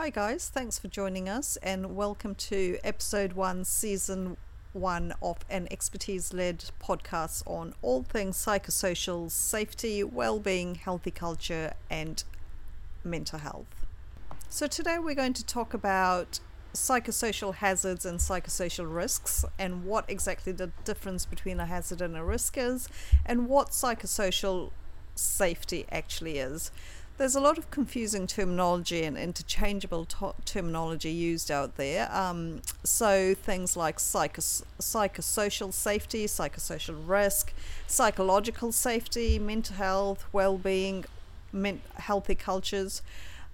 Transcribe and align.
Hi, 0.00 0.10
guys. 0.10 0.48
Thanks 0.48 0.78
for 0.78 0.86
joining 0.86 1.28
us, 1.28 1.56
and 1.60 1.96
welcome 1.96 2.36
to 2.36 2.78
episode 2.84 3.32
one, 3.32 3.64
season 3.64 4.36
one 4.72 5.12
of 5.20 5.38
an 5.50 5.66
expertise 5.72 6.32
led 6.32 6.66
podcast 6.80 7.42
on 7.46 7.74
all 7.82 8.04
things 8.04 8.36
psychosocial 8.36 9.28
safety, 9.28 10.04
well 10.04 10.38
being, 10.38 10.76
healthy 10.76 11.10
culture, 11.10 11.72
and 11.90 12.22
mental 13.02 13.40
health. 13.40 13.86
So, 14.48 14.68
today 14.68 15.00
we're 15.00 15.16
going 15.16 15.32
to 15.32 15.44
talk 15.44 15.74
about 15.74 16.38
psychosocial 16.72 17.56
hazards 17.56 18.06
and 18.06 18.20
psychosocial 18.20 18.86
risks, 18.94 19.44
and 19.58 19.84
what 19.84 20.04
exactly 20.06 20.52
the 20.52 20.68
difference 20.84 21.26
between 21.26 21.58
a 21.58 21.66
hazard 21.66 22.00
and 22.00 22.16
a 22.16 22.22
risk 22.22 22.56
is, 22.56 22.88
and 23.26 23.48
what 23.48 23.70
psychosocial 23.70 24.70
safety 25.16 25.86
actually 25.90 26.38
is. 26.38 26.70
There's 27.18 27.34
a 27.34 27.40
lot 27.40 27.58
of 27.58 27.68
confusing 27.72 28.28
terminology 28.28 29.02
and 29.02 29.18
interchangeable 29.18 30.04
to- 30.04 30.34
terminology 30.44 31.10
used 31.10 31.50
out 31.50 31.76
there. 31.76 32.08
Um, 32.12 32.62
so 32.84 33.34
things 33.34 33.76
like 33.76 33.98
psychos- 33.98 34.62
psychosocial 34.80 35.74
safety, 35.74 36.26
psychosocial 36.26 36.96
risk, 37.04 37.52
psychological 37.88 38.70
safety, 38.70 39.40
mental 39.40 39.74
health, 39.74 40.26
well-being, 40.32 41.06
men- 41.52 41.82
healthy 41.96 42.36
cultures 42.36 43.02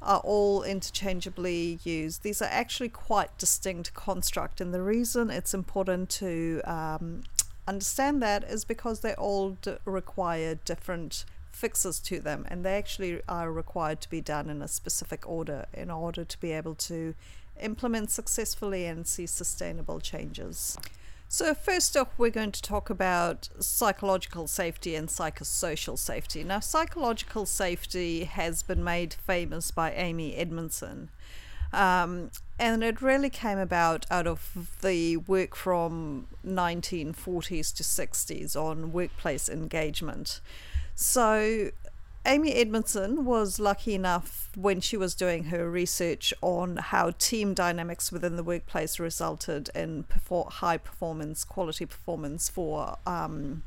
are 0.03 0.21
all 0.21 0.63
interchangeably 0.63 1.79
used. 1.85 2.23
These 2.23 2.43
are 2.43 2.51
actually 2.51 2.91
quite 2.91 3.37
distinct 3.39 3.95
construct, 3.95 4.61
and 4.61 4.75
the 4.75 4.83
reason 4.83 5.31
it's 5.31 5.55
important 5.55 6.11
to 6.11 6.61
um, 6.67 7.23
understand 7.67 8.23
that 8.23 8.45
is 8.45 8.67
because 8.67 9.01
they 9.01 9.15
all 9.15 9.53
d- 9.63 9.77
require 9.87 10.57
different 10.67 11.25
fixes 11.55 12.01
to 12.01 12.21
them, 12.21 12.45
and 12.49 12.65
they 12.65 12.77
actually 12.77 13.23
are 13.29 13.51
required 13.51 14.01
to 14.03 14.11
be 14.11 14.21
done 14.21 14.51
in 14.51 14.63
a 14.63 14.69
specific 14.69 15.29
order 15.29 15.67
in 15.73 15.91
order 15.91 16.25
to 16.25 16.41
be 16.41 16.53
able 16.53 16.75
to 16.75 17.15
implement 17.61 18.11
successfully 18.11 18.87
and 18.87 19.07
see 19.07 19.27
sustainable 19.27 20.01
changes. 20.01 20.77
So, 21.29 21.55
first 21.55 21.97
off, 21.97 22.09
we're 22.17 22.31
going 22.31 22.53
to 22.53 22.63
talk 22.63 22.91
about 22.91 23.49
psychological 23.59 24.47
safety 24.47 24.95
and 24.95 25.09
psychosocial 25.09 25.99
safety. 25.99 26.45
Now, 26.45 26.61
psychological 26.61 27.45
safety 27.47 28.25
has 28.25 28.63
been 28.63 28.85
made 28.85 29.15
famous 29.15 29.71
by 29.71 29.93
Amy 29.93 30.37
Edmondson. 30.37 31.11
Um, 31.75 32.31
and 32.59 32.85
it 32.85 33.03
really 33.03 33.31
came 33.31 33.59
about 33.59 34.07
out 34.11 34.27
of 34.27 34.77
the 34.81 35.17
work 35.17 35.57
from 35.57 36.29
1940s 36.47 37.75
to 37.75 37.83
60s 37.83 38.55
on 38.55 38.93
workplace 38.93 39.49
engagement. 39.49 40.41
So, 40.95 41.71
Amy 42.27 42.55
Edmondson 42.55 43.27
was 43.27 43.61
lucky 43.61 43.95
enough 43.95 44.49
when 44.57 44.81
she 44.81 44.97
was 44.97 45.15
doing 45.15 45.45
her 45.45 45.69
research 45.69 46.33
on 46.41 46.77
how 46.77 47.11
team 47.19 47.53
dynamics 47.53 48.11
within 48.11 48.37
the 48.37 48.43
workplace 48.43 48.99
resulted 48.99 49.69
in 49.75 50.05
perfor- 50.05 50.51
high 50.51 50.79
performance, 50.79 51.45
quality 51.45 51.85
performance 51.85 52.49
for 52.49 52.97
um, 53.07 53.63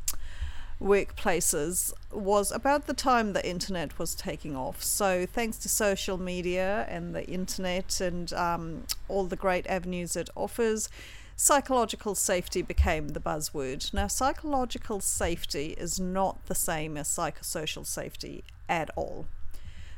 workplaces 0.82 1.92
was 2.12 2.52
about 2.52 2.86
the 2.86 2.94
time 2.94 3.34
the 3.34 3.48
internet 3.48 3.98
was 3.98 4.14
taking 4.14 4.56
off. 4.56 4.84
So, 4.84 5.26
thanks 5.26 5.58
to 5.60 5.70
social 5.70 6.18
media 6.18 6.86
and 6.90 7.16
the 7.16 7.26
internet 7.28 8.00
and 8.00 8.32
um, 8.34 8.84
all 9.08 9.26
the 9.26 9.36
great 9.36 9.66
avenues 9.68 10.16
it 10.16 10.30
offers, 10.36 10.90
psychological 11.36 12.16
safety 12.16 12.62
became 12.62 13.10
the 13.10 13.20
buzzword. 13.20 13.94
Now, 13.94 14.08
psychological 14.08 15.00
safety 15.00 15.76
is 15.78 16.00
not 16.00 16.46
the 16.46 16.56
same 16.56 16.98
as 16.98 17.08
psychosocial 17.08 17.86
safety 17.86 18.44
at 18.70 18.90
all. 18.96 19.26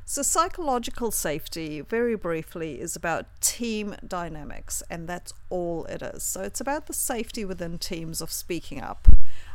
So, 0.05 0.21
psychological 0.21 1.11
safety, 1.11 1.81
very 1.81 2.15
briefly, 2.15 2.79
is 2.79 2.95
about 2.95 3.27
team 3.41 3.95
dynamics, 4.07 4.81
and 4.89 5.07
that's 5.07 5.33
all 5.49 5.85
it 5.85 6.01
is. 6.01 6.23
So, 6.23 6.41
it's 6.41 6.61
about 6.61 6.87
the 6.87 6.93
safety 6.93 7.43
within 7.43 7.77
teams 7.77 8.21
of 8.21 8.31
speaking 8.31 8.81
up 8.81 9.07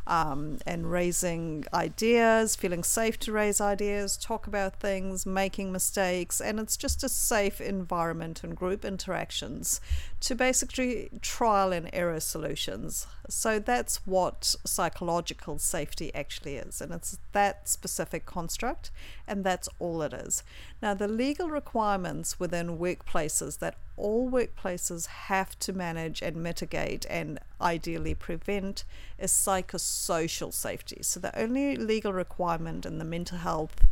um, 0.06 0.58
and 0.66 0.90
raising 0.90 1.64
ideas, 1.72 2.56
feeling 2.56 2.84
safe 2.84 3.18
to 3.20 3.32
raise 3.32 3.60
ideas, 3.60 4.16
talk 4.16 4.46
about 4.46 4.78
things, 4.78 5.24
making 5.24 5.72
mistakes, 5.72 6.40
and 6.40 6.60
it's 6.60 6.76
just 6.76 7.02
a 7.02 7.08
safe 7.08 7.60
environment 7.60 8.44
and 8.44 8.54
group 8.54 8.84
interactions 8.84 9.80
to 10.20 10.34
basically 10.34 11.08
trial 11.22 11.72
and 11.72 11.88
error 11.92 12.20
solutions. 12.20 13.06
So 13.28 13.58
that's 13.58 14.06
what 14.06 14.54
psychological 14.64 15.58
safety 15.58 16.14
actually 16.14 16.56
is, 16.56 16.80
and 16.82 16.92
it's 16.92 17.18
that 17.32 17.68
specific 17.68 18.26
construct, 18.26 18.90
and 19.26 19.42
that's 19.42 19.68
all 19.78 20.02
it 20.02 20.12
is. 20.12 20.42
Now, 20.82 20.92
the 20.92 21.08
legal 21.08 21.48
requirements 21.48 22.38
within 22.38 22.78
workplaces 22.78 23.58
that 23.60 23.76
all 23.96 24.30
workplaces 24.30 25.06
have 25.06 25.58
to 25.60 25.72
manage 25.72 26.20
and 26.22 26.36
mitigate 26.36 27.06
and 27.08 27.38
ideally 27.60 28.14
prevent 28.14 28.84
is 29.18 29.30
psychosocial 29.30 30.52
safety. 30.52 30.98
So, 31.02 31.20
the 31.20 31.38
only 31.38 31.76
legal 31.76 32.12
requirement 32.12 32.84
in 32.84 32.98
the 32.98 33.04
mental 33.04 33.38
health 33.38 33.86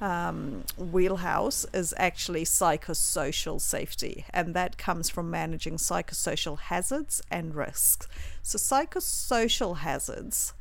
um, 0.00 0.64
wheelhouse 0.76 1.66
is 1.72 1.94
actually 1.96 2.44
psychosocial 2.44 3.60
safety, 3.60 4.24
and 4.30 4.54
that 4.54 4.78
comes 4.78 5.08
from 5.08 5.30
managing 5.30 5.76
psychosocial 5.76 6.58
hazards 6.58 7.22
and 7.30 7.54
risks. 7.54 8.08
So, 8.42 8.58
psychosocial 8.58 9.78
hazards 9.78 10.52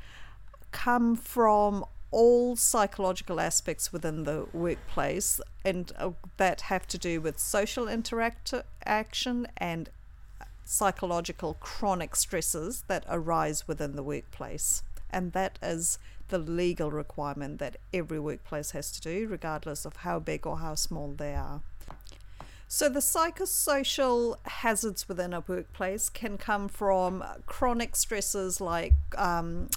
come 0.71 1.15
from 1.15 1.85
all 2.11 2.55
psychological 2.55 3.39
aspects 3.39 3.91
within 3.91 4.23
the 4.23 4.47
workplace 4.53 5.41
and 5.65 5.91
uh, 5.97 6.11
that 6.37 6.61
have 6.61 6.87
to 6.87 6.97
do 6.97 7.19
with 7.19 7.39
social 7.39 7.87
interaction 7.87 9.47
and 9.57 9.89
psychological 10.63 11.55
chronic 11.59 12.15
stresses 12.15 12.83
that 12.87 13.05
arise 13.09 13.67
within 13.67 13.95
the 13.95 14.03
workplace. 14.03 14.83
And 15.09 15.31
that 15.33 15.57
is 15.61 15.99
the 16.29 16.37
legal 16.37 16.91
requirement 16.91 17.59
that 17.59 17.77
every 17.93 18.19
workplace 18.19 18.71
has 18.71 18.91
to 18.91 19.01
do 19.01 19.27
regardless 19.27 19.85
of 19.85 19.97
how 19.97 20.19
big 20.19 20.45
or 20.45 20.59
how 20.59 20.75
small 20.75 21.13
they 21.17 21.33
are. 21.33 21.61
So, 22.69 22.89
the 22.89 22.99
psychosocial 22.99 24.35
hazards 24.43 25.07
within 25.07 25.33
a 25.33 25.41
workplace 25.47 26.09
can 26.09 26.37
come 26.37 26.67
from 26.67 27.23
chronic 27.45 27.95
stresses 27.95 28.59
like 28.59 28.93
um, 29.17 29.69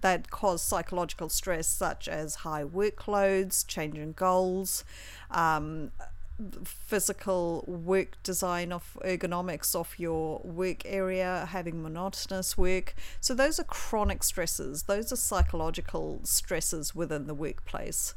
that 0.00 0.30
cause 0.30 0.62
psychological 0.62 1.28
stress, 1.28 1.66
such 1.66 2.08
as 2.08 2.36
high 2.36 2.64
workloads, 2.64 3.66
changing 3.66 4.12
goals, 4.12 4.84
um, 5.30 5.90
physical 6.64 7.64
work 7.66 8.20
design 8.24 8.72
of 8.72 8.98
ergonomics 9.04 9.74
of 9.74 9.94
your 9.98 10.40
work 10.40 10.82
area, 10.84 11.48
having 11.50 11.82
monotonous 11.82 12.58
work. 12.58 12.94
So, 13.20 13.34
those 13.34 13.60
are 13.60 13.64
chronic 13.64 14.24
stresses, 14.24 14.84
those 14.84 15.12
are 15.12 15.16
psychological 15.16 16.20
stresses 16.24 16.94
within 16.94 17.26
the 17.26 17.34
workplace. 17.34 18.14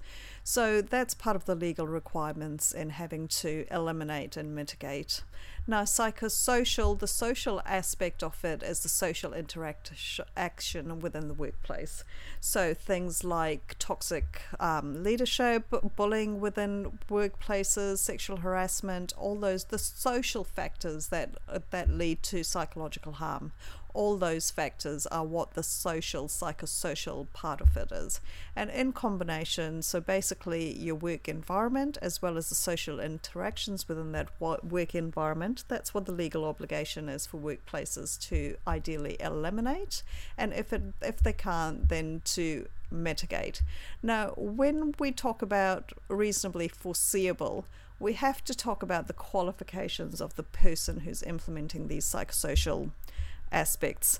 So 0.49 0.81
that's 0.81 1.13
part 1.13 1.35
of 1.35 1.43
the 1.43 1.55
legal 1.55 1.87
requirements 1.87 2.71
in 2.71 2.91
having 2.91 3.27
to 3.27 3.65
eliminate 3.69 4.37
and 4.37 4.55
mitigate. 4.55 5.23
Now, 5.67 5.81
psychosocial, 5.81 6.97
the 6.97 7.05
social 7.05 7.61
aspect 7.65 8.23
of 8.23 8.45
it 8.45 8.63
is 8.63 8.79
the 8.79 8.87
social 8.87 9.33
interaction 9.33 11.01
within 11.01 11.27
the 11.27 11.33
workplace. 11.33 12.05
So 12.39 12.73
things 12.73 13.25
like 13.25 13.75
toxic 13.77 14.43
um, 14.57 15.03
leadership, 15.03 15.65
bullying 15.97 16.39
within 16.39 16.97
workplaces, 17.09 17.97
sexual 17.97 18.37
harassment, 18.37 19.11
all 19.17 19.35
those 19.35 19.65
the 19.65 19.77
social 19.77 20.45
factors 20.45 21.09
that 21.09 21.31
that 21.71 21.89
lead 21.89 22.23
to 22.23 22.45
psychological 22.45 23.11
harm 23.11 23.51
all 23.97 24.15
those 24.15 24.51
factors 24.51 25.07
are 25.07 25.25
what 25.25 25.55
the 25.55 25.63
social, 25.63 26.27
psychosocial 26.27 27.25
part 27.33 27.59
of 27.59 27.75
it 27.75 27.91
is. 27.91 28.21
And 28.55 28.69
in 28.69 28.93
combination, 28.93 29.81
so 29.81 29.99
basically 29.99 30.77
your 30.77 30.93
work 30.93 31.27
environment 31.27 31.97
as 31.99 32.21
well 32.21 32.37
as 32.37 32.49
the 32.49 32.55
social 32.55 32.99
interactions 32.99 33.87
within 33.87 34.11
that 34.11 34.29
work 34.39 34.93
environment, 34.93 35.63
that's 35.67 35.95
what 35.95 36.05
the 36.05 36.11
legal 36.11 36.45
obligation 36.45 37.09
is 37.09 37.25
for 37.25 37.39
workplaces 37.39 38.19
to 38.29 38.55
ideally 38.67 39.17
eliminate. 39.19 40.03
And 40.37 40.53
if 40.53 40.71
it 40.71 40.83
if 41.01 41.17
they 41.23 41.33
can't, 41.33 41.89
then 41.89 42.21
to 42.35 42.67
mitigate. 42.91 43.63
Now, 44.03 44.33
when 44.37 44.93
we 44.99 45.11
talk 45.11 45.41
about 45.41 45.91
reasonably 46.07 46.67
foreseeable, 46.67 47.65
we 47.99 48.13
have 48.13 48.43
to 48.43 48.53
talk 48.53 48.83
about 48.83 49.07
the 49.07 49.13
qualifications 49.13 50.21
of 50.21 50.35
the 50.35 50.43
person 50.43 50.99
who's 50.99 51.23
implementing 51.23 51.87
these 51.87 52.05
psychosocial 52.05 52.91
aspects 53.51 54.19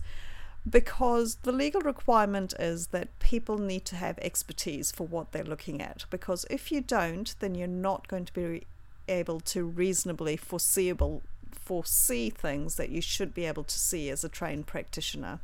because 0.70 1.36
the 1.44 1.52
legal 1.52 1.82
requirement 1.82 2.54
is 2.60 2.88
that 2.88 3.18
people 3.20 3.58
need 3.58 3.86
to 3.86 3.96
have 3.96 4.18
expertise 4.20 4.92
for 4.92 5.08
what 5.08 5.32
they're 5.32 5.44
looking 5.44 5.82
at. 5.82 6.06
Because 6.10 6.46
if 6.50 6.72
you 6.72 6.82
don't, 6.82 7.36
then 7.40 7.56
you're 7.56 7.68
not 7.68 8.08
going 8.08 8.26
to 8.26 8.34
be 8.34 8.64
able 9.08 9.40
to 9.40 9.64
reasonably 9.66 10.36
foreseeable 10.36 11.24
foresee 11.52 12.30
things 12.30 12.76
that 12.76 12.90
you 12.90 13.02
should 13.02 13.34
be 13.34 13.46
able 13.46 13.64
to 13.64 13.80
see 13.80 14.10
as 14.10 14.24
a 14.24 14.30
trained 14.30 14.68
practitioner. 14.68 15.40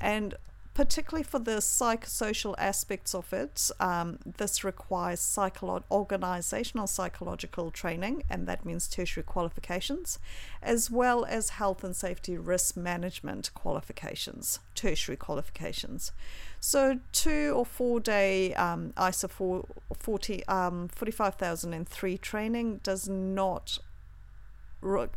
And 0.00 0.34
particularly 0.74 1.22
for 1.22 1.38
the 1.38 1.58
psychosocial 1.58 2.54
aspects 2.56 3.14
of 3.14 3.32
it, 3.32 3.70
um, 3.78 4.18
this 4.38 4.64
requires 4.64 5.20
psycholo- 5.20 5.82
organizational 5.90 6.86
psychological 6.86 7.70
training, 7.70 8.22
and 8.30 8.46
that 8.46 8.64
means 8.64 8.88
tertiary 8.88 9.24
qualifications, 9.24 10.18
as 10.62 10.90
well 10.90 11.24
as 11.26 11.50
health 11.50 11.84
and 11.84 11.94
safety 11.94 12.38
risk 12.38 12.76
management 12.76 13.52
qualifications, 13.54 14.60
tertiary 14.74 15.16
qualifications. 15.16 16.12
So, 16.58 17.00
two 17.12 17.52
or 17.54 17.66
four 17.66 18.00
day 18.00 18.54
um, 18.54 18.92
ISO 18.96 19.28
4, 19.28 19.66
40, 19.98 20.46
um, 20.46 20.88
45003 20.88 22.18
training 22.18 22.80
does 22.82 23.08
not 23.08 23.78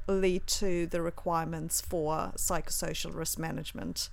lead 0.07 0.45
to 0.47 0.85
the 0.87 1.01
requirements 1.01 1.81
for 1.81 2.33
psychosocial 2.35 3.15
risk 3.15 3.39
management. 3.39 4.09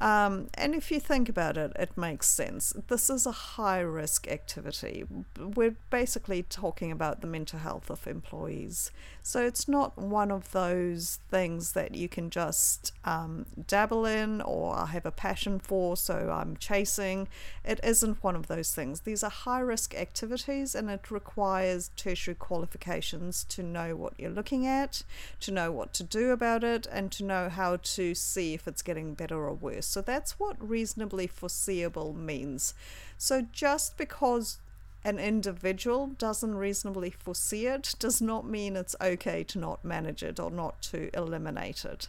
Um, 0.00 0.48
and 0.54 0.74
if 0.74 0.90
you 0.90 0.98
think 0.98 1.28
about 1.28 1.58
it, 1.58 1.72
it 1.78 1.96
makes 1.96 2.26
sense. 2.26 2.72
This 2.88 3.10
is 3.10 3.26
a 3.26 3.32
high 3.32 3.80
risk 3.80 4.26
activity. 4.28 5.04
We're 5.38 5.76
basically 5.90 6.42
talking 6.42 6.90
about 6.90 7.20
the 7.20 7.26
mental 7.26 7.58
health 7.58 7.90
of 7.90 8.06
employees. 8.06 8.90
So 9.22 9.44
it's 9.44 9.68
not 9.68 9.98
one 9.98 10.30
of 10.30 10.52
those 10.52 11.18
things 11.30 11.72
that 11.72 11.94
you 11.94 12.08
can 12.08 12.30
just 12.30 12.92
um, 13.04 13.44
dabble 13.66 14.06
in 14.06 14.40
or 14.40 14.86
have 14.86 15.04
a 15.04 15.10
passion 15.10 15.58
for, 15.58 15.98
so 15.98 16.30
I'm 16.32 16.56
chasing. 16.56 17.28
It 17.62 17.80
isn't 17.84 18.24
one 18.24 18.36
of 18.36 18.46
those 18.46 18.74
things. 18.74 19.00
These 19.00 19.22
are 19.22 19.30
high 19.30 19.60
risk 19.60 19.94
activities 19.94 20.74
and 20.74 20.88
it 20.88 21.10
requires 21.10 21.90
tertiary 21.96 22.34
qualifications 22.34 23.44
to 23.44 23.62
know 23.62 23.94
what 23.96 24.14
you're 24.18 24.30
looking 24.30 24.66
at, 24.66 25.02
to 25.40 25.50
know 25.50 25.70
what 25.70 25.92
to 25.94 26.02
do 26.02 26.30
about 26.30 26.64
it, 26.64 26.86
and 26.90 27.12
to 27.12 27.24
know 27.24 27.50
how 27.50 27.76
to 27.76 28.14
see 28.14 28.54
if 28.54 28.66
it's 28.66 28.82
getting 28.82 29.12
better 29.12 29.36
or 29.36 29.52
worse. 29.52 29.89
So 29.90 30.00
that's 30.00 30.38
what 30.38 30.56
reasonably 30.58 31.26
foreseeable 31.26 32.12
means. 32.12 32.74
So 33.18 33.46
just 33.52 33.98
because 33.98 34.58
an 35.04 35.18
individual 35.18 36.08
doesn't 36.18 36.54
reasonably 36.54 37.10
foresee 37.10 37.66
it 37.66 37.94
does 37.98 38.20
not 38.20 38.46
mean 38.46 38.76
it's 38.76 38.94
okay 39.00 39.42
to 39.42 39.58
not 39.58 39.84
manage 39.84 40.22
it 40.22 40.38
or 40.38 40.50
not 40.50 40.82
to 40.82 41.10
eliminate 41.16 41.84
it. 41.84 42.08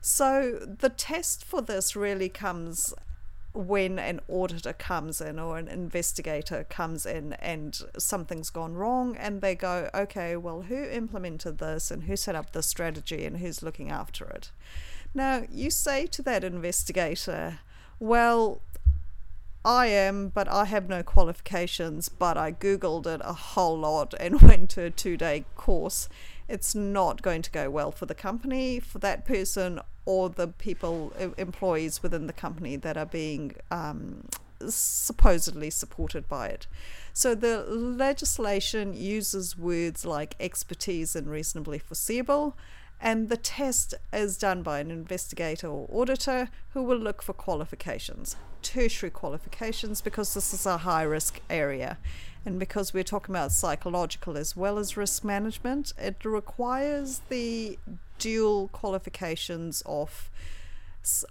So 0.00 0.58
the 0.58 0.88
test 0.88 1.44
for 1.44 1.60
this 1.60 1.94
really 1.94 2.30
comes 2.30 2.94
when 3.52 3.98
an 3.98 4.20
auditor 4.28 4.72
comes 4.72 5.20
in 5.20 5.38
or 5.38 5.58
an 5.58 5.68
investigator 5.68 6.64
comes 6.70 7.04
in 7.04 7.32
and 7.34 7.80
something's 7.98 8.48
gone 8.48 8.74
wrong 8.74 9.16
and 9.16 9.40
they 9.40 9.54
go, 9.54 9.90
okay, 9.92 10.36
well, 10.36 10.62
who 10.62 10.84
implemented 10.84 11.58
this 11.58 11.90
and 11.90 12.04
who 12.04 12.16
set 12.16 12.36
up 12.36 12.52
the 12.52 12.62
strategy 12.62 13.24
and 13.24 13.38
who's 13.38 13.62
looking 13.62 13.90
after 13.90 14.24
it? 14.26 14.50
Now, 15.14 15.44
you 15.50 15.70
say 15.70 16.06
to 16.06 16.22
that 16.22 16.44
investigator, 16.44 17.58
well, 17.98 18.60
I 19.64 19.86
am, 19.86 20.28
but 20.28 20.48
I 20.48 20.64
have 20.66 20.88
no 20.88 21.02
qualifications, 21.02 22.08
but 22.08 22.38
I 22.38 22.52
Googled 22.52 23.06
it 23.06 23.20
a 23.24 23.32
whole 23.32 23.78
lot 23.78 24.14
and 24.18 24.40
went 24.42 24.70
to 24.70 24.84
a 24.84 24.90
two 24.90 25.16
day 25.16 25.44
course. 25.56 26.08
It's 26.48 26.74
not 26.74 27.22
going 27.22 27.42
to 27.42 27.50
go 27.50 27.70
well 27.70 27.92
for 27.92 28.06
the 28.06 28.14
company, 28.14 28.80
for 28.80 28.98
that 29.00 29.24
person, 29.24 29.80
or 30.04 30.28
the 30.28 30.48
people, 30.48 31.12
employees 31.36 32.02
within 32.02 32.26
the 32.26 32.32
company 32.32 32.76
that 32.76 32.96
are 32.96 33.06
being 33.06 33.54
um, 33.70 34.24
supposedly 34.68 35.70
supported 35.70 36.28
by 36.28 36.48
it. 36.48 36.66
So 37.12 37.34
the 37.34 37.62
legislation 37.62 38.94
uses 38.94 39.56
words 39.56 40.04
like 40.04 40.34
expertise 40.40 41.14
and 41.14 41.28
reasonably 41.28 41.78
foreseeable 41.78 42.56
and 43.00 43.28
the 43.28 43.36
test 43.36 43.94
is 44.12 44.36
done 44.36 44.62
by 44.62 44.80
an 44.80 44.90
investigator 44.90 45.66
or 45.66 45.88
auditor 45.90 46.50
who 46.74 46.82
will 46.82 46.98
look 46.98 47.22
for 47.22 47.32
qualifications, 47.32 48.36
tertiary 48.62 49.10
qualifications, 49.10 50.00
because 50.00 50.34
this 50.34 50.52
is 50.52 50.66
a 50.66 50.78
high 50.78 51.02
risk 51.02 51.40
area. 51.48 51.98
And 52.44 52.58
because 52.58 52.92
we're 52.92 53.04
talking 53.04 53.34
about 53.34 53.52
psychological 53.52 54.36
as 54.36 54.56
well 54.56 54.78
as 54.78 54.96
risk 54.96 55.24
management, 55.24 55.92
it 55.98 56.24
requires 56.24 57.22
the 57.28 57.78
dual 58.18 58.68
qualifications 58.68 59.82
of 59.86 60.30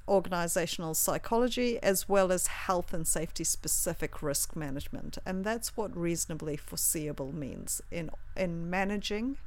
organizational 0.07 0.95
psychology 0.95 1.77
as 1.83 2.09
well 2.09 2.31
as 2.31 2.47
health 2.47 2.93
and 2.93 3.07
safety 3.07 3.43
specific 3.43 4.23
risk 4.23 4.55
management. 4.55 5.19
And 5.25 5.43
that's 5.43 5.77
what 5.77 5.95
reasonably 5.95 6.57
foreseeable 6.57 7.31
means 7.31 7.81
in, 7.91 8.09
in 8.35 8.69
managing 8.69 9.37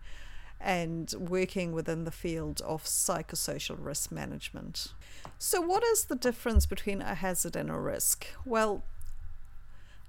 and 0.62 1.12
working 1.18 1.72
within 1.72 2.04
the 2.04 2.10
field 2.10 2.60
of 2.62 2.84
psychosocial 2.84 3.76
risk 3.78 4.12
management. 4.12 4.94
So, 5.38 5.60
what 5.60 5.82
is 5.82 6.04
the 6.04 6.16
difference 6.16 6.66
between 6.66 7.02
a 7.02 7.14
hazard 7.14 7.56
and 7.56 7.70
a 7.70 7.78
risk? 7.78 8.26
Well, 8.44 8.84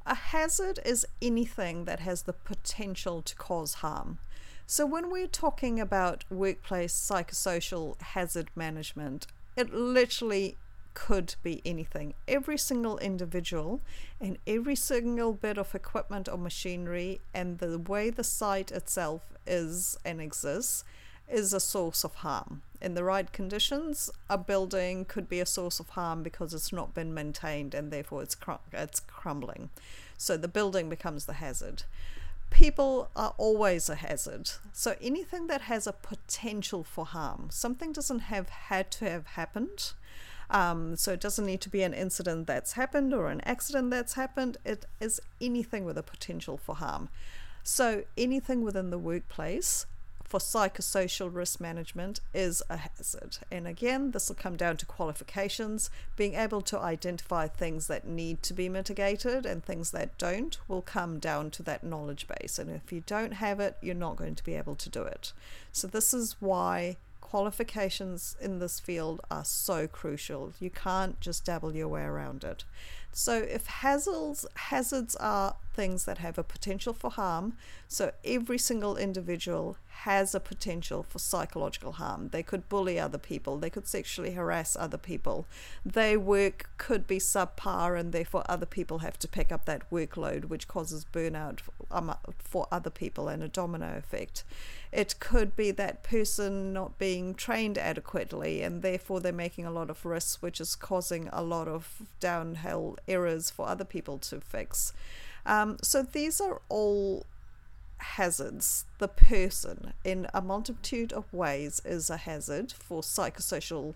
a 0.05 0.15
hazard 0.15 0.79
is 0.85 1.05
anything 1.21 1.85
that 1.85 2.01
has 2.01 2.23
the 2.23 2.33
potential 2.33 3.21
to 3.21 3.35
cause 3.35 3.75
harm. 3.75 4.19
So, 4.67 4.85
when 4.85 5.11
we're 5.11 5.27
talking 5.27 5.79
about 5.79 6.23
workplace 6.29 6.93
psychosocial 6.93 7.99
hazard 8.01 8.49
management, 8.55 9.27
it 9.55 9.73
literally 9.73 10.57
could 10.93 11.35
be 11.43 11.61
anything. 11.65 12.13
Every 12.27 12.57
single 12.57 12.97
individual 12.99 13.81
and 14.19 14.37
every 14.45 14.75
single 14.75 15.33
bit 15.33 15.57
of 15.57 15.73
equipment 15.75 16.29
or 16.29 16.37
machinery 16.37 17.21
and 17.33 17.59
the 17.59 17.77
way 17.77 18.09
the 18.09 18.23
site 18.23 18.71
itself 18.71 19.33
is 19.45 19.97
and 20.05 20.21
exists 20.21 20.83
is 21.29 21.53
a 21.53 21.59
source 21.59 22.03
of 22.03 22.15
harm. 22.15 22.61
In 22.81 22.95
the 22.95 23.03
right 23.03 23.31
conditions, 23.31 24.09
a 24.29 24.37
building 24.37 25.05
could 25.05 25.29
be 25.29 25.39
a 25.39 25.45
source 25.45 25.79
of 25.79 25.89
harm 25.89 26.21
because 26.21 26.53
it's 26.53 26.73
not 26.73 26.93
been 26.93 27.13
maintained 27.13 27.73
and 27.73 27.91
therefore 27.91 28.21
it's 28.21 28.35
it's 28.73 28.99
crumbling. 28.99 29.69
So 30.17 30.37
the 30.37 30.47
building 30.47 30.89
becomes 30.89 31.25
the 31.25 31.33
hazard. 31.33 31.83
People 32.49 33.09
are 33.15 33.33
always 33.37 33.89
a 33.89 33.95
hazard. 33.95 34.51
So 34.73 34.95
anything 35.01 35.47
that 35.47 35.61
has 35.61 35.87
a 35.87 35.93
potential 35.93 36.83
for 36.83 37.05
harm, 37.05 37.47
something 37.49 37.93
doesn't 37.93 38.19
have 38.19 38.49
had 38.49 38.91
to 38.91 39.09
have 39.09 39.25
happened 39.27 39.93
um, 40.53 40.95
so 40.95 41.11
it 41.11 41.19
doesn't 41.19 41.45
need 41.45 41.61
to 41.61 41.69
be 41.69 41.81
an 41.81 41.95
incident 41.95 42.45
that's 42.45 42.73
happened 42.73 43.13
or 43.13 43.27
an 43.27 43.41
accident 43.41 43.89
that's 43.89 44.13
happened. 44.13 44.57
It 44.63 44.85
is 45.01 45.19
anything 45.41 45.83
with 45.83 45.97
a 45.97 46.03
potential 46.03 46.57
for 46.57 46.75
harm. 46.75 47.09
So 47.63 48.03
anything 48.15 48.61
within 48.61 48.91
the 48.91 48.99
workplace 48.99 49.87
for 50.23 50.39
psychosocial 50.39 51.33
risk 51.33 51.59
management 51.59 52.19
is 52.33 52.61
a 52.69 52.77
hazard. 52.77 53.37
And 53.51 53.67
again, 53.67 54.11
this 54.11 54.29
will 54.29 54.35
come 54.35 54.55
down 54.55 54.77
to 54.77 54.85
qualifications. 54.85 55.89
Being 56.15 56.35
able 56.35 56.61
to 56.61 56.79
identify 56.79 57.47
things 57.47 57.87
that 57.87 58.07
need 58.07 58.43
to 58.43 58.53
be 58.53 58.69
mitigated 58.69 59.45
and 59.45 59.63
things 59.63 59.91
that 59.91 60.17
don't 60.17 60.59
will 60.67 60.81
come 60.81 61.19
down 61.19 61.49
to 61.51 61.63
that 61.63 61.83
knowledge 61.83 62.27
base. 62.27 62.59
And 62.59 62.69
if 62.69 62.91
you 62.91 63.03
don't 63.05 63.33
have 63.33 63.59
it, 63.59 63.77
you're 63.81 63.95
not 63.95 64.17
going 64.17 64.35
to 64.35 64.43
be 64.43 64.55
able 64.55 64.75
to 64.75 64.89
do 64.89 65.03
it. 65.03 65.33
So, 65.71 65.87
this 65.87 66.13
is 66.13 66.35
why 66.39 66.97
qualifications 67.33 68.37
in 68.39 68.59
this 68.59 68.79
field 68.79 69.19
are 69.31 69.43
so 69.43 69.87
crucial. 69.87 70.53
You 70.59 70.69
can't 70.69 71.19
just 71.19 71.43
dabble 71.43 71.75
your 71.75 71.87
way 71.87 72.03
around 72.03 72.43
it. 72.43 72.63
So 73.11 73.33
if 73.37 73.65
hazards 73.65 74.45
hazards 74.53 75.15
are 75.15 75.55
things 75.73 76.05
that 76.05 76.19
have 76.19 76.37
a 76.37 76.43
potential 76.43 76.93
for 76.93 77.09
harm, 77.09 77.57
so 77.87 78.11
every 78.23 78.57
single 78.57 78.95
individual 78.97 79.77
has 80.03 80.35
a 80.35 80.39
potential 80.39 81.03
for 81.03 81.19
psychological 81.19 81.93
harm. 81.93 82.29
They 82.29 82.43
could 82.43 82.67
bully 82.67 82.99
other 82.99 83.17
people, 83.17 83.57
they 83.57 83.69
could 83.69 83.87
sexually 83.87 84.31
harass 84.31 84.75
other 84.75 84.97
people. 84.97 85.45
Their 85.85 86.19
work 86.19 86.69
could 86.77 87.07
be 87.07 87.19
subpar 87.19 87.97
and 87.97 88.11
therefore 88.11 88.43
other 88.49 88.65
people 88.65 88.99
have 88.99 89.17
to 89.19 89.27
pick 89.27 89.51
up 89.51 89.65
that 89.65 89.89
workload 89.89 90.45
which 90.45 90.67
causes 90.67 91.05
burnout 91.11 91.59
um, 91.91 92.13
for 92.37 92.67
other 92.71 92.89
people 92.89 93.27
and 93.27 93.43
a 93.43 93.47
domino 93.47 93.95
effect. 93.97 94.43
It 94.91 95.19
could 95.19 95.55
be 95.55 95.71
that 95.71 96.03
person 96.03 96.73
not 96.73 96.97
being 96.97 97.33
trained 97.33 97.77
adequately 97.77 98.61
and 98.61 98.81
therefore 98.81 99.19
they're 99.19 99.31
making 99.31 99.65
a 99.65 99.71
lot 99.71 99.89
of 99.89 100.05
risks, 100.05 100.41
which 100.41 100.59
is 100.59 100.75
causing 100.75 101.29
a 101.31 101.41
lot 101.41 101.67
of 101.67 102.01
downhill 102.19 102.97
errors 103.07 103.49
for 103.49 103.67
other 103.67 103.85
people 103.85 104.17
to 104.19 104.41
fix. 104.41 104.93
Um, 105.45 105.77
so 105.81 106.03
these 106.03 106.39
are 106.39 106.61
all 106.69 107.25
hazards. 107.97 108.85
The 108.99 109.07
person, 109.07 109.93
in 110.03 110.27
a 110.33 110.41
multitude 110.41 111.13
of 111.13 111.31
ways, 111.33 111.81
is 111.85 112.09
a 112.09 112.17
hazard 112.17 112.71
for 112.71 113.01
psychosocial 113.01 113.95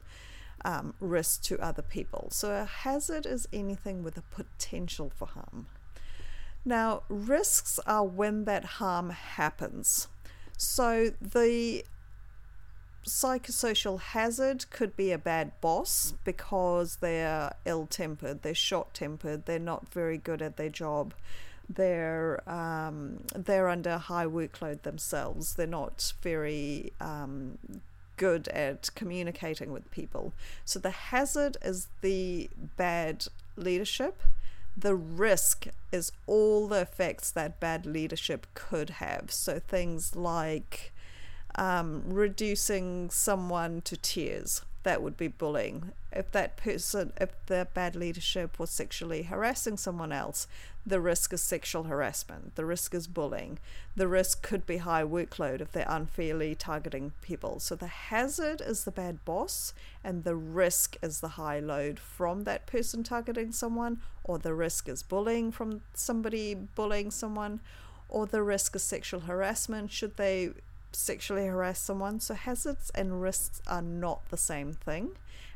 um, 0.65 0.93
risk 0.99 1.43
to 1.43 1.59
other 1.59 1.81
people. 1.81 2.29
So 2.31 2.51
a 2.51 2.65
hazard 2.65 3.25
is 3.25 3.47
anything 3.53 4.03
with 4.03 4.17
a 4.17 4.21
potential 4.21 5.11
for 5.15 5.27
harm. 5.27 5.67
Now, 6.65 7.03
risks 7.07 7.79
are 7.85 8.05
when 8.05 8.45
that 8.45 8.65
harm 8.65 9.11
happens. 9.11 10.07
So 10.57 11.11
the 11.21 11.85
psychosocial 13.07 13.99
hazard 13.99 14.69
could 14.69 14.95
be 14.95 15.11
a 15.11 15.17
bad 15.17 15.51
boss 15.61 16.13
because 16.23 16.97
they're 16.97 17.53
ill 17.65 17.87
tempered, 17.87 18.43
they're 18.43 18.53
short 18.53 18.93
tempered, 18.93 19.45
they're 19.45 19.59
not 19.59 19.91
very 19.91 20.17
good 20.17 20.41
at 20.41 20.57
their 20.57 20.69
job, 20.69 21.13
they're 21.69 22.47
um, 22.49 23.23
they're 23.35 23.69
under 23.69 23.97
high 23.97 24.25
workload 24.25 24.81
themselves, 24.83 25.55
they're 25.55 25.67
not 25.67 26.13
very 26.21 26.91
um, 26.99 27.57
good 28.17 28.47
at 28.49 28.89
communicating 28.93 29.71
with 29.71 29.89
people. 29.91 30.33
So 30.65 30.79
the 30.79 30.91
hazard 30.91 31.57
is 31.61 31.87
the 32.01 32.49
bad 32.75 33.27
leadership. 33.55 34.21
The 34.75 34.95
risk 34.95 35.67
is 35.91 36.11
all 36.27 36.67
the 36.67 36.81
effects 36.81 37.31
that 37.31 37.59
bad 37.59 37.85
leadership 37.85 38.45
could 38.53 38.91
have. 38.91 39.31
So 39.31 39.59
things 39.59 40.15
like 40.15 40.91
um, 41.57 42.03
reducing 42.07 43.09
someone 43.09 43.81
to 43.81 43.97
tears, 43.97 44.61
that 44.83 45.01
would 45.01 45.17
be 45.17 45.27
bullying. 45.27 45.91
If 46.13 46.31
that 46.31 46.55
person, 46.55 47.11
if 47.19 47.31
the 47.47 47.67
bad 47.73 47.95
leadership 47.95 48.57
was 48.57 48.69
sexually 48.69 49.23
harassing 49.23 49.75
someone 49.75 50.11
else, 50.11 50.47
the 50.85 51.01
risk 51.01 51.33
is 51.33 51.41
sexual 51.41 51.83
harassment. 51.83 52.55
The 52.55 52.63
risk 52.63 52.93
is 52.93 53.07
bullying. 53.07 53.59
The 53.97 54.07
risk 54.07 54.41
could 54.41 54.65
be 54.65 54.77
high 54.77 55.03
workload 55.03 55.59
if 55.59 55.73
they're 55.73 55.85
unfairly 55.89 56.55
targeting 56.55 57.11
people. 57.21 57.59
So 57.59 57.75
the 57.75 57.87
hazard 57.87 58.61
is 58.61 58.85
the 58.85 58.91
bad 58.91 59.25
boss, 59.25 59.73
and 60.03 60.23
the 60.23 60.35
risk 60.35 60.95
is 61.01 61.19
the 61.19 61.35
high 61.35 61.59
load 61.59 61.99
from 61.99 62.45
that 62.45 62.65
person 62.65 63.03
targeting 63.03 63.51
someone, 63.51 63.99
or 64.23 64.37
the 64.39 64.53
risk 64.53 64.87
is 64.87 65.03
bullying 65.03 65.51
from 65.51 65.81
somebody 65.93 66.53
bullying 66.53 67.11
someone, 67.11 67.59
or 68.07 68.25
the 68.25 68.41
risk 68.41 68.73
is 68.77 68.83
sexual 68.83 69.21
harassment 69.21 69.91
should 69.91 70.15
they 70.15 70.51
sexually 70.91 71.45
harass 71.45 71.79
someone. 71.79 72.19
So 72.19 72.33
hazards 72.33 72.91
and 72.95 73.21
risks 73.21 73.61
are 73.67 73.81
not 73.81 74.29
the 74.29 74.37
same 74.37 74.73
thing. 74.73 75.11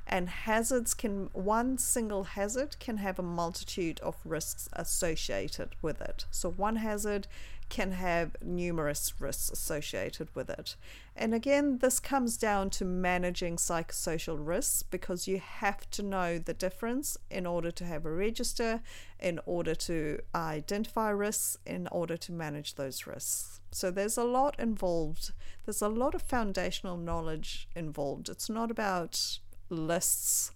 And 0.08 0.30
hazards 0.30 0.94
can, 0.94 1.30
one 1.34 1.78
single 1.78 2.24
hazard 2.24 2.78
can 2.80 2.98
have 2.98 3.20
a 3.20 3.24
multitude 3.24 4.00
of 4.02 4.18
risks 4.26 4.68
associated 4.74 5.70
with 5.82 6.02
it. 6.02 6.26
So 6.32 6.50
one 6.50 6.78
hazard 6.78 7.28
can 7.72 7.94
have 7.94 8.36
numerous 8.44 9.14
risks 9.18 9.50
associated 9.50 10.28
with 10.36 10.50
it. 10.50 10.76
And 11.16 11.34
again, 11.34 11.78
this 11.78 12.02
comes 12.02 12.36
down 12.36 12.70
to 12.72 12.84
managing 12.84 13.56
psychosocial 13.56 14.38
risks 14.38 14.84
because 14.84 15.26
you 15.26 15.40
have 15.40 15.90
to 15.92 16.04
know 16.04 16.38
the 16.38 16.54
difference 16.54 17.18
in 17.30 17.46
order 17.46 17.72
to 17.72 17.86
have 17.86 18.06
a 18.06 18.12
register, 18.12 18.82
in 19.22 19.40
order 19.46 19.74
to 19.74 20.20
identify 20.36 21.12
risks, 21.12 21.58
in 21.66 21.88
order 21.88 22.18
to 22.18 22.34
manage 22.34 22.76
those 22.76 23.08
risks. 23.08 23.62
So 23.72 23.90
there's 23.90 24.18
a 24.18 24.26
lot 24.26 24.60
involved. 24.60 25.32
There's 25.64 25.82
a 25.82 25.88
lot 25.88 26.14
of 26.14 26.22
foundational 26.22 26.98
knowledge 26.98 27.70
involved. 27.74 28.28
It's 28.28 28.50
not 28.50 28.70
about 28.70 29.40
lists 29.72 30.52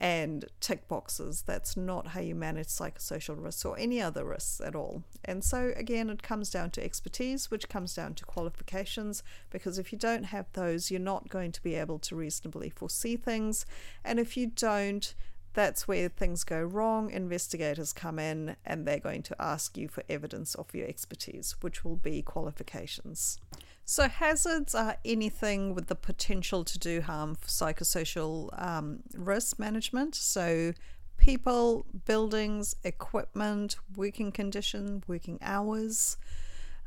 and 0.00 0.44
tick 0.60 0.86
boxes. 0.86 1.42
That's 1.42 1.76
not 1.76 2.08
how 2.08 2.20
you 2.20 2.34
manage 2.34 2.68
psychosocial 2.68 3.42
risks 3.42 3.64
or 3.64 3.76
any 3.78 4.00
other 4.00 4.24
risks 4.24 4.60
at 4.60 4.76
all. 4.76 5.02
And 5.24 5.42
so, 5.42 5.72
again, 5.76 6.08
it 6.08 6.22
comes 6.22 6.50
down 6.50 6.70
to 6.72 6.84
expertise, 6.84 7.50
which 7.50 7.68
comes 7.68 7.94
down 7.94 8.14
to 8.14 8.24
qualifications, 8.24 9.22
because 9.50 9.78
if 9.78 9.92
you 9.92 9.98
don't 9.98 10.24
have 10.24 10.46
those, 10.52 10.90
you're 10.90 11.00
not 11.00 11.28
going 11.28 11.52
to 11.52 11.62
be 11.62 11.74
able 11.74 11.98
to 12.00 12.16
reasonably 12.16 12.70
foresee 12.70 13.16
things. 13.16 13.66
And 14.04 14.20
if 14.20 14.36
you 14.36 14.46
don't, 14.46 15.14
that's 15.54 15.88
where 15.88 16.08
things 16.08 16.44
go 16.44 16.62
wrong. 16.62 17.10
Investigators 17.10 17.92
come 17.92 18.20
in 18.20 18.54
and 18.64 18.86
they're 18.86 19.00
going 19.00 19.24
to 19.24 19.42
ask 19.42 19.76
you 19.76 19.88
for 19.88 20.04
evidence 20.08 20.54
of 20.54 20.72
your 20.72 20.86
expertise, 20.86 21.56
which 21.60 21.84
will 21.84 21.96
be 21.96 22.22
qualifications. 22.22 23.40
So, 23.90 24.06
hazards 24.06 24.74
are 24.74 24.98
anything 25.02 25.74
with 25.74 25.86
the 25.86 25.94
potential 25.94 26.62
to 26.62 26.78
do 26.78 27.00
harm 27.00 27.34
for 27.36 27.48
psychosocial 27.48 28.50
um, 28.62 28.98
risk 29.16 29.58
management. 29.58 30.14
So, 30.14 30.74
people, 31.16 31.86
buildings, 32.04 32.76
equipment, 32.84 33.76
working 33.96 34.30
condition, 34.30 35.04
working 35.06 35.38
hours, 35.40 36.18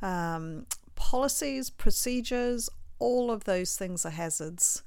um, 0.03 0.67
policies, 0.93 1.72
procedures, 1.72 2.70
all 3.00 3.31
of 3.31 3.46
those 3.46 3.75
things 3.75 4.05
are 4.05 4.12
hazards. 4.12 4.84